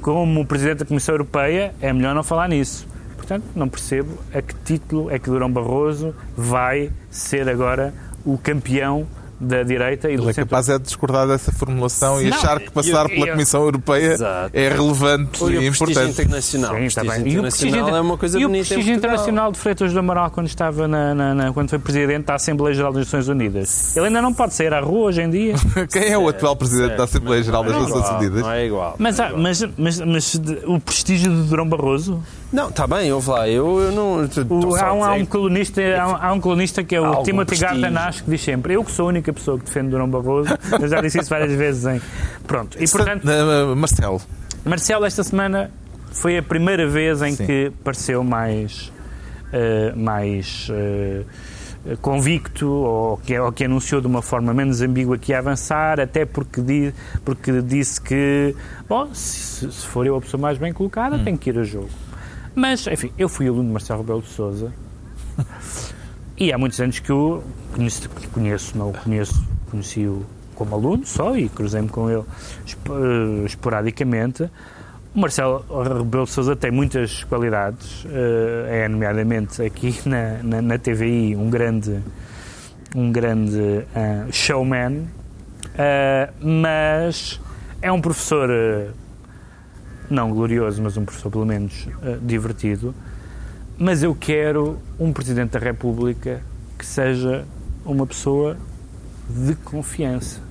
[0.00, 2.86] Como Presidente da Comissão Europeia, é melhor não falar nisso.
[3.16, 7.92] Portanto, não percebo a que título é que Durão Barroso vai ser agora
[8.24, 9.06] o campeão
[9.40, 10.50] da direita e do Ele é centro.
[10.50, 13.62] capaz é de discordar dessa formulação e Não, achar que passar eu- pela eu- Comissão
[13.62, 14.50] Europeia Exato.
[14.52, 16.10] é relevante e o prestígio importante.
[16.22, 16.74] internacional.
[16.74, 17.32] Sim, o está prestígio bem.
[17.32, 17.50] E o internacional
[17.82, 18.64] prestígio, é uma coisa e o bonita.
[18.64, 19.14] em prestígio Portugal.
[19.14, 22.74] internacional de Freitas do Amaral quando estava na, na- na- quando foi presidente da Assembleia
[22.74, 23.96] Geral das Nações Unidas.
[23.96, 25.54] Ele ainda não pode sair à rua hoje em dia.
[25.92, 28.42] Quem é o atual Presidente da Assembleia Geral das é Nações Unidas?
[28.42, 28.96] Não é igual.
[28.98, 30.34] Mas, há- mas, mas, mas
[30.66, 32.22] o prestígio de Durão Barroso.
[32.50, 33.46] Não, está bem, ouve lá.
[33.48, 34.24] Eu, eu não.
[34.24, 37.56] O- há, um, há um colunista, há, um, há um colunista que é o Timothy.
[37.58, 40.50] Gartanacho que diz sempre: Eu que sou a única pessoa que defende Durão Barroso.
[40.80, 41.84] Eu já disse isso várias vezes.
[41.84, 42.00] Em...
[42.46, 42.82] Pronto.
[42.82, 44.20] E portanto, Eh, Marcelo,
[44.64, 45.70] Marcelo, esta semana
[46.10, 47.44] foi a primeira vez em Sim.
[47.44, 48.90] que pareceu mais,
[49.52, 51.24] eh, mais eh,
[52.00, 56.24] convicto ou que, ou que anunciou de uma forma menos ambígua que ia avançar, até
[56.24, 58.54] porque, di, porque disse que,
[58.88, 61.90] bom, se, se for eu a pessoa mais bem colocada, tenho que ir a jogo.
[62.58, 64.72] Mas, enfim, eu fui aluno de Marcelo Rebelo de Souza
[66.36, 67.40] e há muitos anos que o
[67.72, 74.50] conheço, conheço não o conheço, conheci-o como aluno só e cruzei-me com ele eh, esporadicamente.
[75.14, 80.78] O Marcelo Rebelo de Sousa tem muitas qualidades, eh, é nomeadamente aqui na, na, na
[80.78, 82.02] TVI um grande,
[82.92, 85.06] um grande ah, showman,
[86.40, 87.40] mas
[87.80, 88.88] é um professor eh,
[90.10, 92.94] não glorioso, mas um professor pelo menos eh, divertido.
[93.76, 96.42] Mas eu quero um Presidente da República
[96.78, 97.44] que seja
[97.84, 98.56] uma pessoa
[99.28, 100.47] de confiança.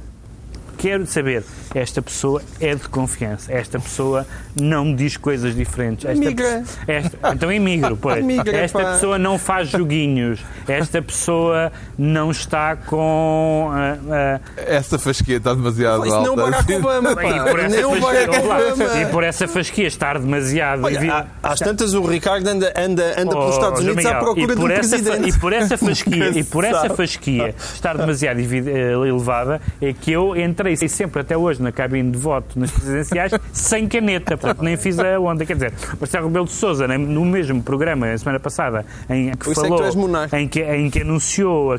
[0.78, 4.28] Quero saber, esta pessoa é de confiança, esta pessoa
[4.60, 6.06] não me diz coisas diferentes.
[6.06, 6.64] Esta Emigra.
[6.86, 8.18] pe- esta- então emigro, pois.
[8.24, 8.92] Emigra, esta pá.
[8.94, 13.70] pessoa não faz joguinhos, esta pessoa não está com.
[13.74, 16.52] ah, ah, essa fasquia está demasiado Isso não é o alta.
[16.52, 17.24] Barack Obama, pá.
[17.24, 19.00] e, por essa fasquia, Obama.
[19.02, 20.84] e por essa fasquia estar demasiado.
[20.84, 24.06] Olha, evi- há- às tantas o Ricardo anda, anda, anda pelos Oh, Estados João Unidos
[24.06, 25.30] à Miguel, procura e de por um presidente.
[25.30, 30.36] E por essa fasquia, e por essa fasquia estar demasiado eh, elevada, é que eu
[30.36, 35.00] entrei sempre até hoje na cabine de voto nas presidenciais sem caneta, portanto nem fiz
[35.00, 35.46] a onda.
[35.46, 39.52] Quer dizer, Marcelo Rebelo de Sousa, no mesmo programa, na semana passada, em que Por
[39.52, 40.40] é que falou, monarca.
[40.40, 41.76] em que, em que anunciou a,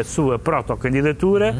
[0.00, 1.56] a sua protocandidatura,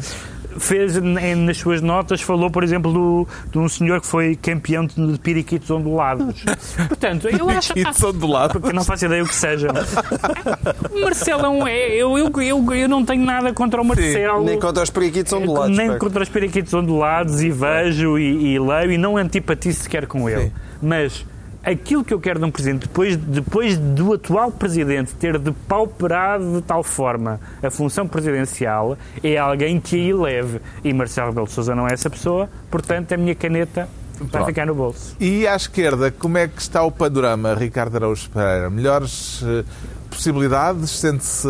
[0.59, 4.85] fez em- nas suas notas, falou, por exemplo, do, de um senhor que foi campeão
[4.85, 6.43] de, de piriquitos ondulados.
[6.87, 7.73] Portanto, eu acho...
[7.73, 8.53] De lado.
[8.53, 9.67] Porque eu não faço ideia o que seja.
[10.91, 11.89] O Marcelão é.
[11.89, 14.43] Eu, eu, eu, eu não tenho nada contra o Marcelo.
[14.43, 15.77] Nem contra os periquitos ondulados.
[15.77, 15.97] Nem pá.
[15.97, 20.51] contra os periquitos ondulados e vejo e, e leio e não antipatizo sequer com ele.
[20.81, 21.25] Mas
[21.71, 26.61] aquilo que eu quero de um presidente, depois, depois do atual presidente ter depauperado de
[26.61, 30.61] tal forma a função presidencial, é alguém que a eleve.
[30.83, 33.87] E Marcelo Rebelo de Sousa não é essa pessoa, portanto, a minha caneta
[34.19, 34.45] vai Pronto.
[34.47, 35.15] ficar no bolso.
[35.19, 38.69] E à esquerda, como é que está o panorama, Ricardo Araújo Pereira?
[38.69, 39.63] Melhores eh,
[40.09, 40.89] possibilidades?
[40.89, 41.47] Sente-se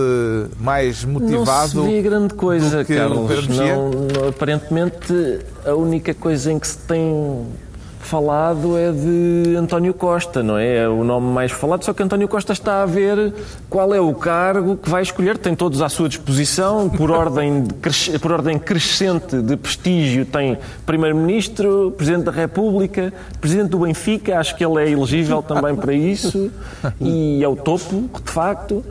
[0.59, 1.75] mais motivado?
[1.75, 3.47] Não se vê grande coisa, Carlos.
[3.47, 5.13] Não, não- aparentemente,
[5.65, 7.45] a única coisa em que se tem
[8.07, 10.77] falado é de António Costa, não é?
[10.77, 13.33] É o nome mais falado, só que António Costa está a ver
[13.69, 15.37] qual é o cargo que vai escolher.
[15.37, 17.65] Tem todos à sua disposição, por ordem,
[18.21, 24.65] por ordem crescente de prestígio, tem Primeiro-Ministro, Presidente da República, Presidente do Benfica, acho que
[24.65, 26.49] ele é elegível também para isso,
[27.01, 28.83] e é o topo, de facto.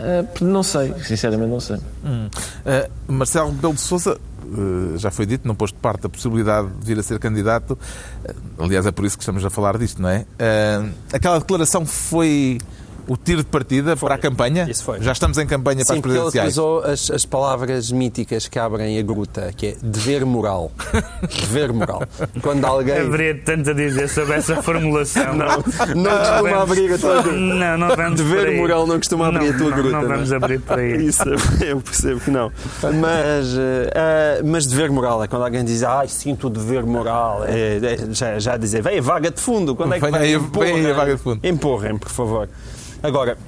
[0.00, 1.76] Ah, não sei, sinceramente não sei.
[1.76, 4.16] Uh, Marcelo Rebelo de Sousa,
[4.96, 7.72] já foi dito, não pôs de parte a possibilidade de vir a ser candidato.
[7.72, 10.26] Uh, aliás, é por isso que estamos a falar disto, não é?
[10.38, 12.58] Uh, aquela declaração foi
[13.08, 14.66] o tiro de partida para a campanha?
[14.68, 15.00] Isso foi.
[15.00, 16.58] Já estamos em campanha para Sim, as porque ele presidenciais.
[16.58, 20.70] utilizou as, as palavras míticas que abrem a gruta, que é dever moral.
[21.40, 22.02] dever moral.
[22.42, 22.98] Quando alguém.
[22.98, 25.34] Haveria tanto a dizer sobre essa formulação.
[25.34, 27.36] Não, não costuma vamos- abrir a tua gruta.
[27.38, 29.90] Não, não vamos Dever moral não costuma abrir Não, a tua não, gruta.
[29.90, 30.14] Não é?
[30.14, 30.96] vamos abrir por aí.
[31.06, 31.22] Isso,
[31.64, 32.50] eu percebo que não.
[32.82, 37.44] Mas, eh, mas dever moral é quando alguém diz, ai, sinto o dever moral.
[37.46, 39.74] É, é, já, já dizer, vem a vaga de fundo.
[39.74, 41.40] Quando é que aí- venha aí a vaga de fundo.
[41.46, 42.48] Empurrem, por favor.
[43.02, 43.38] Agora,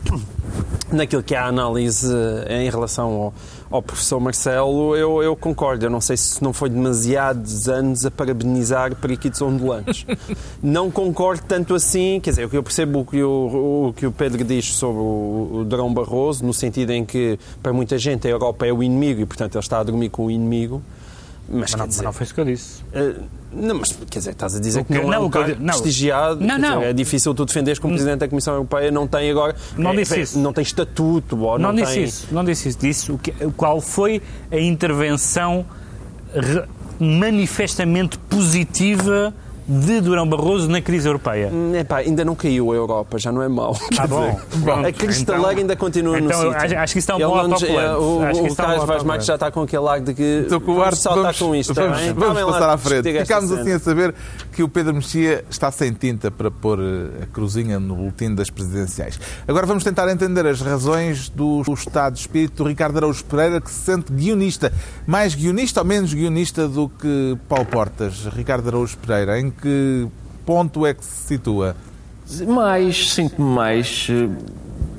[0.92, 2.06] naquilo que é a análise
[2.46, 3.34] eh, em relação ao,
[3.70, 5.86] ao professor Marcelo, eu, eu concordo.
[5.86, 10.06] Eu não sei se não foi demasiados anos a parabenizar periquitos ondulantes.
[10.62, 14.44] não concordo tanto assim, quer dizer, eu percebo o que o, o que o Pedro
[14.44, 18.66] diz sobre o, o Drão Barroso, no sentido em que, para muita gente, a Europa
[18.66, 20.82] é o inimigo e, portanto, ele está a dormir com o inimigo.
[21.52, 22.82] Mas, Mas não, dizer, não foi isso que eu disse.
[22.92, 23.14] eh,
[23.52, 25.60] não, mas quer dizer, estás a dizer que que- não, é não, um cargo digo-
[25.60, 25.72] não.
[25.74, 26.36] prestigiado.
[26.40, 26.82] Não, quer dizer, não.
[26.82, 29.56] é difícil tu defenderes como Presidente da Comissão Europeia, não tem agora.
[29.76, 30.38] Não é, disse é, isso.
[30.38, 32.04] Não tem estatuto, ou Não, não, disse tem.
[32.04, 32.28] isso.
[32.30, 32.78] Não disse isso.
[32.78, 34.22] Disse o que, qual foi
[34.52, 35.66] a intervenção
[36.98, 39.34] manifestamente positiva
[39.72, 41.50] de Durão Barroso na crise europeia.
[41.78, 43.76] Epá, ainda não caiu a Europa, já não é mau.
[43.80, 44.26] Ah, Quer bom.
[44.50, 44.86] dizer, Pronto.
[44.88, 46.56] a cristaleira Então- ainda continua então no sítio.
[46.66, 47.70] acho- acho que isso está um Ele bom autocolante.
[47.76, 50.00] é, O, Acho que o está um Carlos Vaz Marques já está com aquele ar
[50.00, 51.74] de que Estou com o vamos ar saltar vamos, com isto.
[51.74, 52.14] vamos, está bem?
[52.14, 53.12] vamos Está bem lá passar à frente.
[53.20, 54.14] Ficámos assim a saber
[54.52, 58.50] que o Pedro Mexia está sem tinta para pôr eh, a cruzinha no boletim das
[58.50, 59.20] presidenciais.
[59.46, 63.70] Agora vamos tentar entender as razões do estado de espírito do Ricardo Araújo Pereira, que
[63.70, 64.72] se sente guionista.
[65.06, 68.26] Mais guionista ou menos guionista do que Paulo Portas?
[68.34, 70.06] Ricardo Araújo Pereira, em que
[70.46, 71.76] ponto é que se situa?
[72.46, 74.06] Mais, sinto-me mais.
[74.10, 74.28] eh,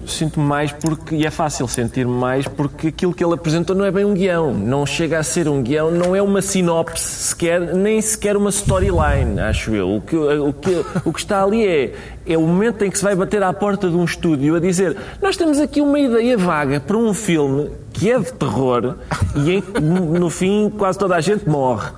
[0.07, 1.15] Sinto-me mais porque.
[1.15, 4.51] E é fácil sentir-me mais porque aquilo que ele apresentou não é bem um guião.
[4.51, 9.39] Não chega a ser um guião, não é uma sinopse sequer, nem sequer uma storyline,
[9.39, 9.95] acho eu.
[9.97, 11.93] O que, o que, o que está ali é,
[12.25, 14.95] é o momento em que se vai bater à porta de um estúdio a dizer:
[15.21, 18.95] Nós temos aqui uma ideia vaga para um filme que é de terror
[19.35, 21.89] e em que, no fim quase toda a gente morre.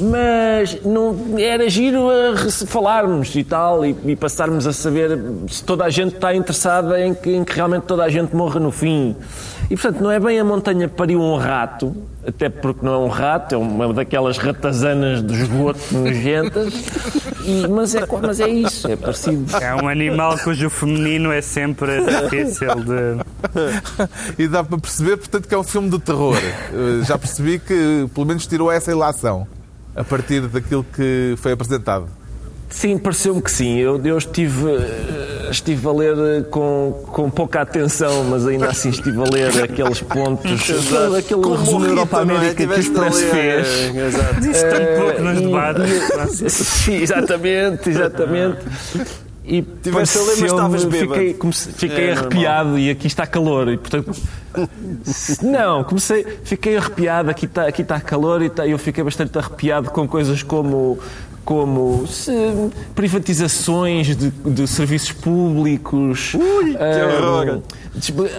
[0.00, 5.18] Mas não, era giro a falarmos e tal e, e passarmos a saber
[5.48, 8.60] se toda a gente está interessada em que, em que realmente toda a gente morra
[8.60, 9.16] no fim.
[9.70, 11.94] E portanto não é bem a montanha pariu um rato,
[12.26, 16.74] até porque não é um rato, é uma daquelas ratazanas de esgoto nojentas,
[17.44, 19.56] e- mas, é, mas é isso, é parecido.
[19.56, 23.22] É um animal cujo feminino é sempre difícil de.
[24.38, 26.36] E dá para perceber, portanto, que é um filme de terror.
[26.36, 29.46] Eh, Já percebi que pelo menos tirou essa ilação
[29.96, 32.08] a partir daquilo que foi apresentado.
[32.70, 33.78] Sim, pareceu-me que sim.
[33.78, 39.18] Eu, eu estive, eh, estive a ler com, com pouca atenção, mas ainda assim estive
[39.20, 42.54] a ler aqueles pontos, aquele, aquele Com resumo morrito, Europa não é?
[42.54, 43.30] Que o Expresso ler,
[43.64, 43.96] fez.
[43.96, 44.40] Exato.
[44.40, 46.52] Disse tanto Eh, pouco nos debates.
[46.52, 48.58] Sim, exatamente, exatamente.
[49.50, 51.14] E Tiveste a ler, mas estavas bêbado.
[51.14, 53.68] Fiquei, comecei- fiquei É arrepiado e aqui está calor.
[53.70, 54.12] E, portanto,
[55.42, 59.90] não, comecei, fiquei arrepiado, aqui está, aqui está calor e está- eu fiquei bastante arrepiado
[59.90, 60.98] com coisas como
[61.48, 66.34] como se- privatizações de, de serviços públicos.
[66.34, 67.62] Ui, que horror.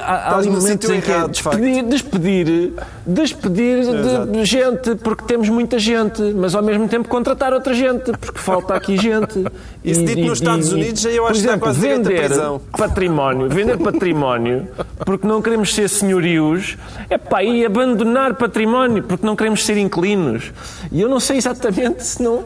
[0.03, 1.57] há, há momentos em que é errado, facto.
[1.59, 2.73] despedir, despedir,
[3.07, 3.83] despedir
[4.31, 8.75] de- gente, porque temos muita gente, mas ao mesmo tempo contratar outra gente, porque falta
[8.75, 9.43] aqui gente.
[9.83, 12.29] Isso dito nos Estados Unidos, eu acho que está exemplo, quase vender
[12.77, 14.67] património, vender património,
[15.03, 16.77] porque não queremos ser senhorios,
[17.09, 20.51] é pá, e abandonar património, porque não queremos ser inquilinos.
[20.91, 22.43] E eu não sei exatamente se não.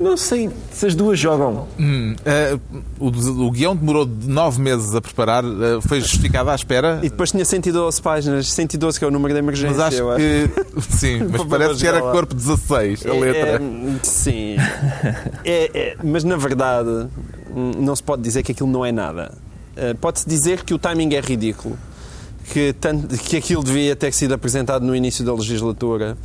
[0.00, 1.68] Não sei se as duas jogam.
[1.78, 2.58] Hum, eh,
[2.98, 3.06] o,
[3.46, 6.98] o guião demorou de nove meses a preparar, eh, foi justificado à espera.
[7.02, 9.76] E depois tinha 112 páginas, 112 que é o número de emergência.
[9.76, 10.18] Mas acho eu acho.
[10.20, 10.82] que.
[10.96, 12.10] Sim, mas parece que era lá.
[12.12, 13.50] corpo 16 a É, letra.
[13.56, 13.60] é,
[14.02, 14.56] sim.
[15.44, 17.06] É, é, mas na verdade,
[17.54, 19.32] não se pode dizer que aquilo não é nada.
[19.76, 21.78] Uh, Pode-se dizer que o timing é ridículo,
[22.52, 26.16] que, tanto, que aquilo devia ter sido apresentado no início da legislatura,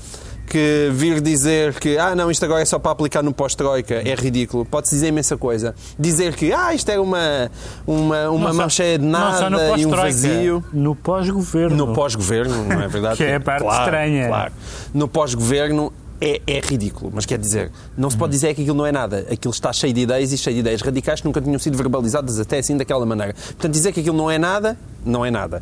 [0.48, 4.16] que vir dizer que ah não, isto agora é só para aplicar no pós-troika é
[4.16, 4.66] ridículo.
[4.66, 5.76] Pode-se dizer imensa coisa.
[6.00, 7.52] Dizer que ah, isto é uma,
[7.86, 10.64] uma, uma Não mão cheia de não nada e um vazio.
[10.74, 11.76] No pós-governo.
[11.76, 13.18] No pós-governo, não é verdade?
[13.18, 14.28] Que é a parte Claro, estranha.
[14.28, 14.54] Claro.
[14.94, 18.86] No pós-governo é, é ridículo, mas quer dizer, não se pode dizer que aquilo não
[18.86, 19.26] é nada.
[19.32, 22.40] Aquilo está cheio de ideias e cheio de ideias radicais que nunca tinham sido verbalizadas
[22.40, 23.34] até assim daquela maneira.
[23.34, 25.62] Portanto, dizer que aquilo não é nada, não é nada.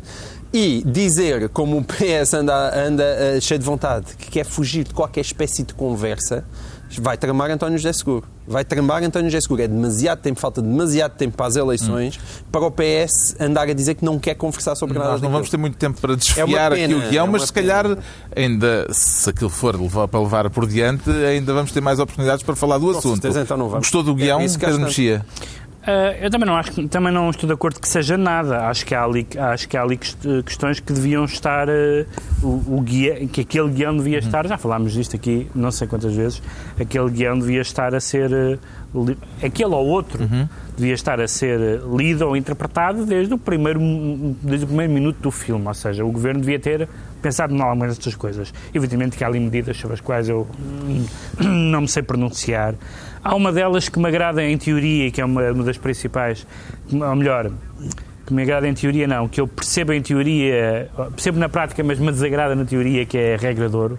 [0.52, 4.94] E dizer, como o PS anda, anda eh, cheio de vontade, que quer fugir de
[4.94, 6.44] qualquer espécie de conversa,
[6.98, 8.35] vai tramar António José Seguro.
[8.48, 9.62] Vai tramar António José Seguro.
[9.62, 12.18] É demasiado tempo, falta demasiado tempo para as eleições
[12.52, 15.32] para o PS andar a dizer que não quer conversar sobre nada Nós não daquilo.
[15.38, 17.98] vamos ter muito tempo para É desfiar pena, o guião, é mas se calhar,
[18.34, 22.54] ainda, se aquilo for levar- para levar por diante, ainda vamos ter mais oportunidades para
[22.54, 23.20] falar do assunto.
[23.22, 23.86] certeza, então não vamos.
[23.86, 25.26] Gostou do É guião, isso que Pedro Mexia?
[25.86, 28.66] Ah, eu também não, acho, também não estou de acordo que seja nada.
[28.68, 31.68] Acho que há ali, acho que há ali quest- questões que deviam estar.
[31.68, 32.04] ah,
[32.42, 34.46] o, o guia, que aquele guião devia estar.
[34.48, 36.42] Já falámos disto aqui não sei quantas vezes.
[36.80, 38.30] Aquele guião devia estar a ser.
[38.34, 38.58] ah,
[38.94, 40.18] li- aquele ou outro
[40.76, 43.80] devia estar a ser lido ou interpretado desde o, primeiro,
[44.42, 45.66] desde o primeiro minuto do filme.
[45.68, 46.88] Ou seja, o governo devia ter
[47.22, 48.52] pensado em algumas destas coisas.
[48.74, 51.04] Evidentemente que há ali medidas sobre as quais eu hum,
[51.44, 52.74] não me sei pronunciar.
[53.28, 56.46] Há uma delas que me agrada em teoria, que é uma, uma das principais,
[56.92, 57.50] ou melhor,
[58.24, 61.98] que me agrada em teoria não, que eu percebo em teoria, percebo na prática, mas
[61.98, 63.98] me desagrada na teoria, que é a regra de ouro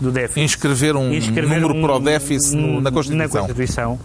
[0.00, 0.40] do déficit.
[0.42, 3.40] Inscrever um Inscrever número um- para o déficit um- na Constituição.
[3.42, 4.00] Constituição.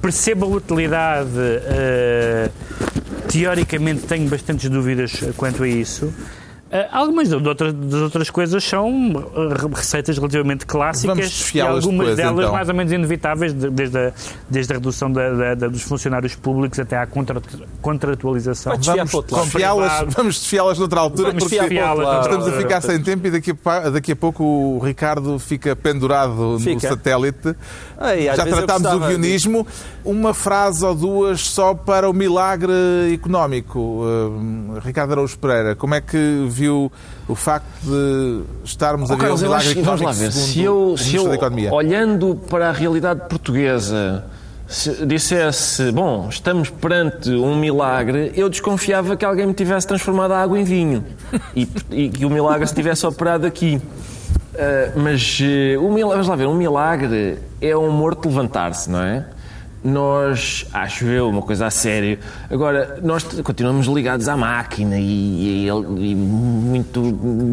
[0.00, 2.50] Percebo a utilidade, eh,
[3.28, 6.10] teoricamente tenho bastantes dúvidas quanto a isso.
[6.68, 8.90] Eh, algumas de outras, das outras coisas são
[9.36, 12.52] eh, receitas relativamente clássicas Vamos e algumas depois, delas então.
[12.52, 14.12] mais ou menos inevitáveis, de- desde a,
[14.50, 17.40] desde a redução da- da- da- dos funcionários públicos até à contra,
[17.80, 18.72] contratualização.
[18.72, 23.30] Vamos desfiá-las desfiá-las noutra altura, Vamos porque desfiá-las noutra estamos a ficar sem tempo e
[23.30, 26.88] daqui a, daqui a pouco o Ricardo fica pendurado no Fica.
[26.88, 27.54] satélite.
[28.00, 29.66] Ei, às Já tratámos o gostava de- guionismo.
[30.04, 32.72] Uma frase ou duas só para o milagre
[33.12, 33.78] económico.
[33.78, 36.90] Uh, Ricardo Araújo Pereira, como é que viu
[37.28, 40.96] o facto de estarmos a ver Carlos, eu milagre acho, vamos lá ver, se eu,
[40.96, 41.28] se eu
[41.72, 44.24] olhando para a realidade portuguesa,
[44.66, 50.42] se dissesse, bom, estamos perante um milagre, eu desconfiava que alguém me tivesse transformado a
[50.42, 51.04] água em vinho
[51.54, 53.80] e, e que o milagre se tivesse operado aqui.
[54.58, 59.02] Ah, mas eh, o milagre, vamos lá ver, um milagre é um morto levantar-se, não
[59.02, 59.26] é?
[59.86, 62.18] Nós, acho eu, uma coisa a sério.
[62.50, 67.00] Agora, nós continuamos ligados à máquina e, e- e muito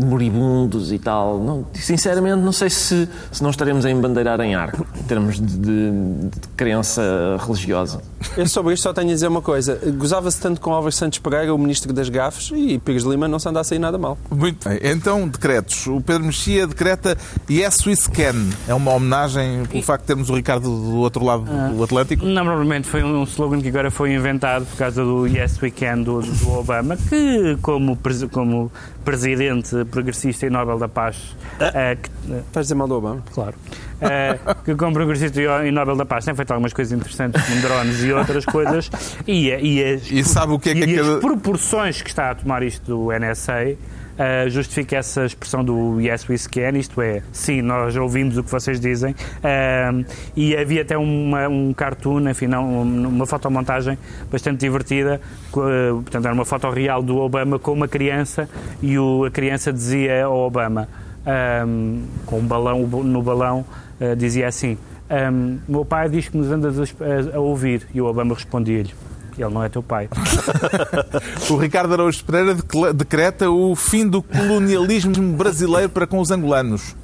[0.06, 1.40] moribundos e tal.
[1.40, 5.46] Não, sinceramente, não sei se, se não estaremos a embandeirar em arco, em termos de,
[5.58, 7.02] de- de crença
[7.46, 8.02] religiosa.
[8.38, 9.80] Eu sobre isto só tenho a dizer uma coisa.
[9.98, 13.38] Gozava-se tanto com Álvaro Santos Pereira, o ministro das gafes, e Pires de Lima não
[13.38, 14.18] se anda a sair nada mal.
[14.32, 14.80] Muito bem.
[14.82, 15.86] Então, decretos.
[15.88, 17.18] O Pedro Mexia decreta
[17.50, 18.50] Yes We Can.
[18.68, 21.44] É uma homenagem pelo facto de termos o Ricardo do outro lado
[21.76, 22.23] do Atlântico.
[22.24, 26.00] Não, provavelmente foi um slogan que agora foi inventado por causa do Yes We Can
[26.04, 27.98] do, do Obama, que como,
[28.32, 28.72] como
[29.04, 33.24] presidente progressista e Nobel da Paz, eh, que- eh, Estás a dizer mal do Obama?
[33.34, 33.56] claro,
[34.02, 38.02] eh, que como progressista e Nobel da Paz tem feito algumas coisas interessantes como drones
[38.04, 38.90] e outras coisas,
[39.28, 42.36] e, e as, E sabe o que é que e as proporções que está a
[42.36, 43.76] tomar isto do NSA
[44.18, 48.52] uh, justifica essa expressão do yes we can, isto é, sim, nós ouvimos o que
[48.52, 49.16] vocês dizem.
[49.94, 50.06] Um,
[50.36, 53.98] e havia até uma, um cartoon, enfim, não, uma fotomontagem
[54.32, 55.20] bastante divertida,
[55.52, 58.50] uh, portanto era uma foto real do Obama com uma criança
[58.82, 60.88] e o, a criança dizia ao Obama,
[61.66, 63.66] um, com um balão, no balão,
[64.00, 64.78] uh, dizia assim,
[65.32, 68.92] um, meu pai diz que nos andas a- a ouvir, e o Obama respondia-lhe,
[69.42, 70.10] ele não é teu pai.
[71.50, 72.56] O Ricardo Araújo Pereira
[72.94, 76.96] decreta o fim do colonialismo brasileiro para com os angolanos.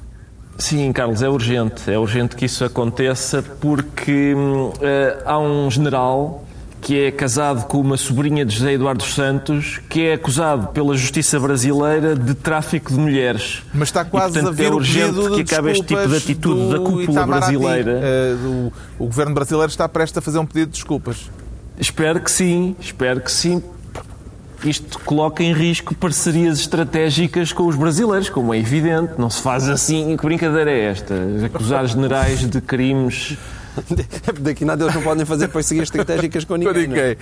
[0.58, 1.90] Sim, Carlos, é urgente.
[1.90, 4.34] É urgente que isso aconteça porque
[4.82, 6.44] eh, há um general
[6.82, 10.94] que é casado com uma sobrinha de José Eduardo dos Santos que é acusado pela
[10.96, 13.62] justiça brasileira de tráfico de mulheres.
[13.72, 16.16] Mas está quase E, portanto, a vir é o urgente que acabe este tipo de
[16.16, 17.56] atitude da cúpula Itamaraty.
[17.56, 18.00] brasileira.
[18.02, 21.30] Eh, o, o governo brasileiro está prestes a fazer um pedido de desculpas.
[21.80, 23.62] Espero que sim, espero que sim.
[24.62, 29.12] Isto coloca em risco parcerias estratégicas com os brasileiros, como é evidente.
[29.16, 30.16] Não se faz assim.
[30.18, 31.14] Que brincadeira é esta?
[31.46, 33.38] Acusar generais de crimes.
[34.40, 36.74] Daqui nada eles não podem fazer parcerias estratégicas com ninguém.
[36.74, 36.86] Não é?
[36.86, 37.16] ninguém.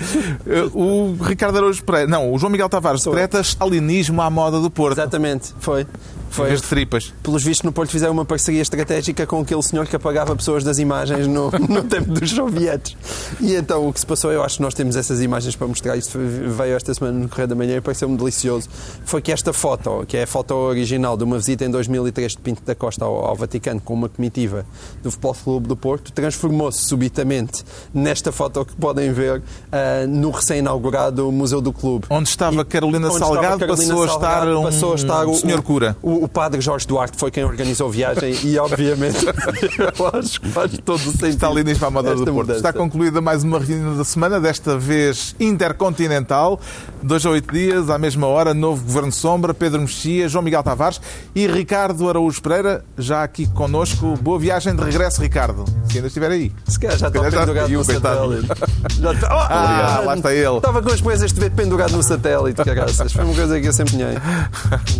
[0.47, 4.69] Eh, O Ricardo Araújo Pereira, não, o João Miguel Tavares decreta stalinismo à moda do
[4.71, 4.95] Porto.
[4.99, 5.87] Exatamente, foi.
[6.31, 7.13] Em vez de tripas.
[7.23, 10.79] Pelos vistos, no Porto fizeram uma parceria estratégica com aquele senhor que apagava pessoas das
[10.79, 12.97] imagens no, no tempo dos sovietes.
[13.41, 15.97] E então o que se passou, eu acho que nós temos essas imagens para mostrar.
[15.97, 18.69] Isto veio esta semana no Correio da Manhã e pareceu-me delicioso.
[19.05, 22.39] Foi que esta foto, que é a foto original de uma visita em 2003 de
[22.39, 24.65] Pinto da Costa ao, ao Vaticano com uma comitiva
[25.03, 31.31] do Futebol Clube do Porto, transformou-se subitamente nesta foto que podem ver uh, no recém-inaugurado
[31.33, 32.07] Museu do Clube.
[32.11, 34.95] Onde estava E- Carolina onde Salgado, estava Carolina passou, a estar Salgado, um, passou a
[34.95, 35.97] estar o, senhor cura.
[36.03, 40.49] O, o padre Jorge Duarte foi quem organizou a viagem e, obviamente, eu acho que
[40.49, 41.45] faz todo o sentido.
[41.85, 42.35] Amadora do Porto.
[42.35, 42.59] mudança.
[42.59, 46.61] Está concluída mais uma reunião da semana, desta vez intercontinental.
[47.03, 51.01] Dois a oito dias, à mesma hora, novo Governo Sombra, Pedro Mexia, João Miguel Tavares
[51.35, 54.17] e Ricardo Araújo Pereira, já aqui connosco.
[54.21, 56.53] Boa viagem de regresso, Ricardo, se ainda estiver aí.
[56.67, 58.49] Se calhar já está pendurado no satélite.
[59.01, 59.29] Já está...
[59.29, 60.57] Oh, Ah, lá está ele.
[60.57, 63.13] Estava com as coisas de ver pendurado no satélite, caraças.
[63.13, 64.15] Foi uma coisa que eu sempre sonhei.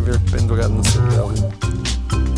[0.05, 2.38] Ver pendurado no satélite morre.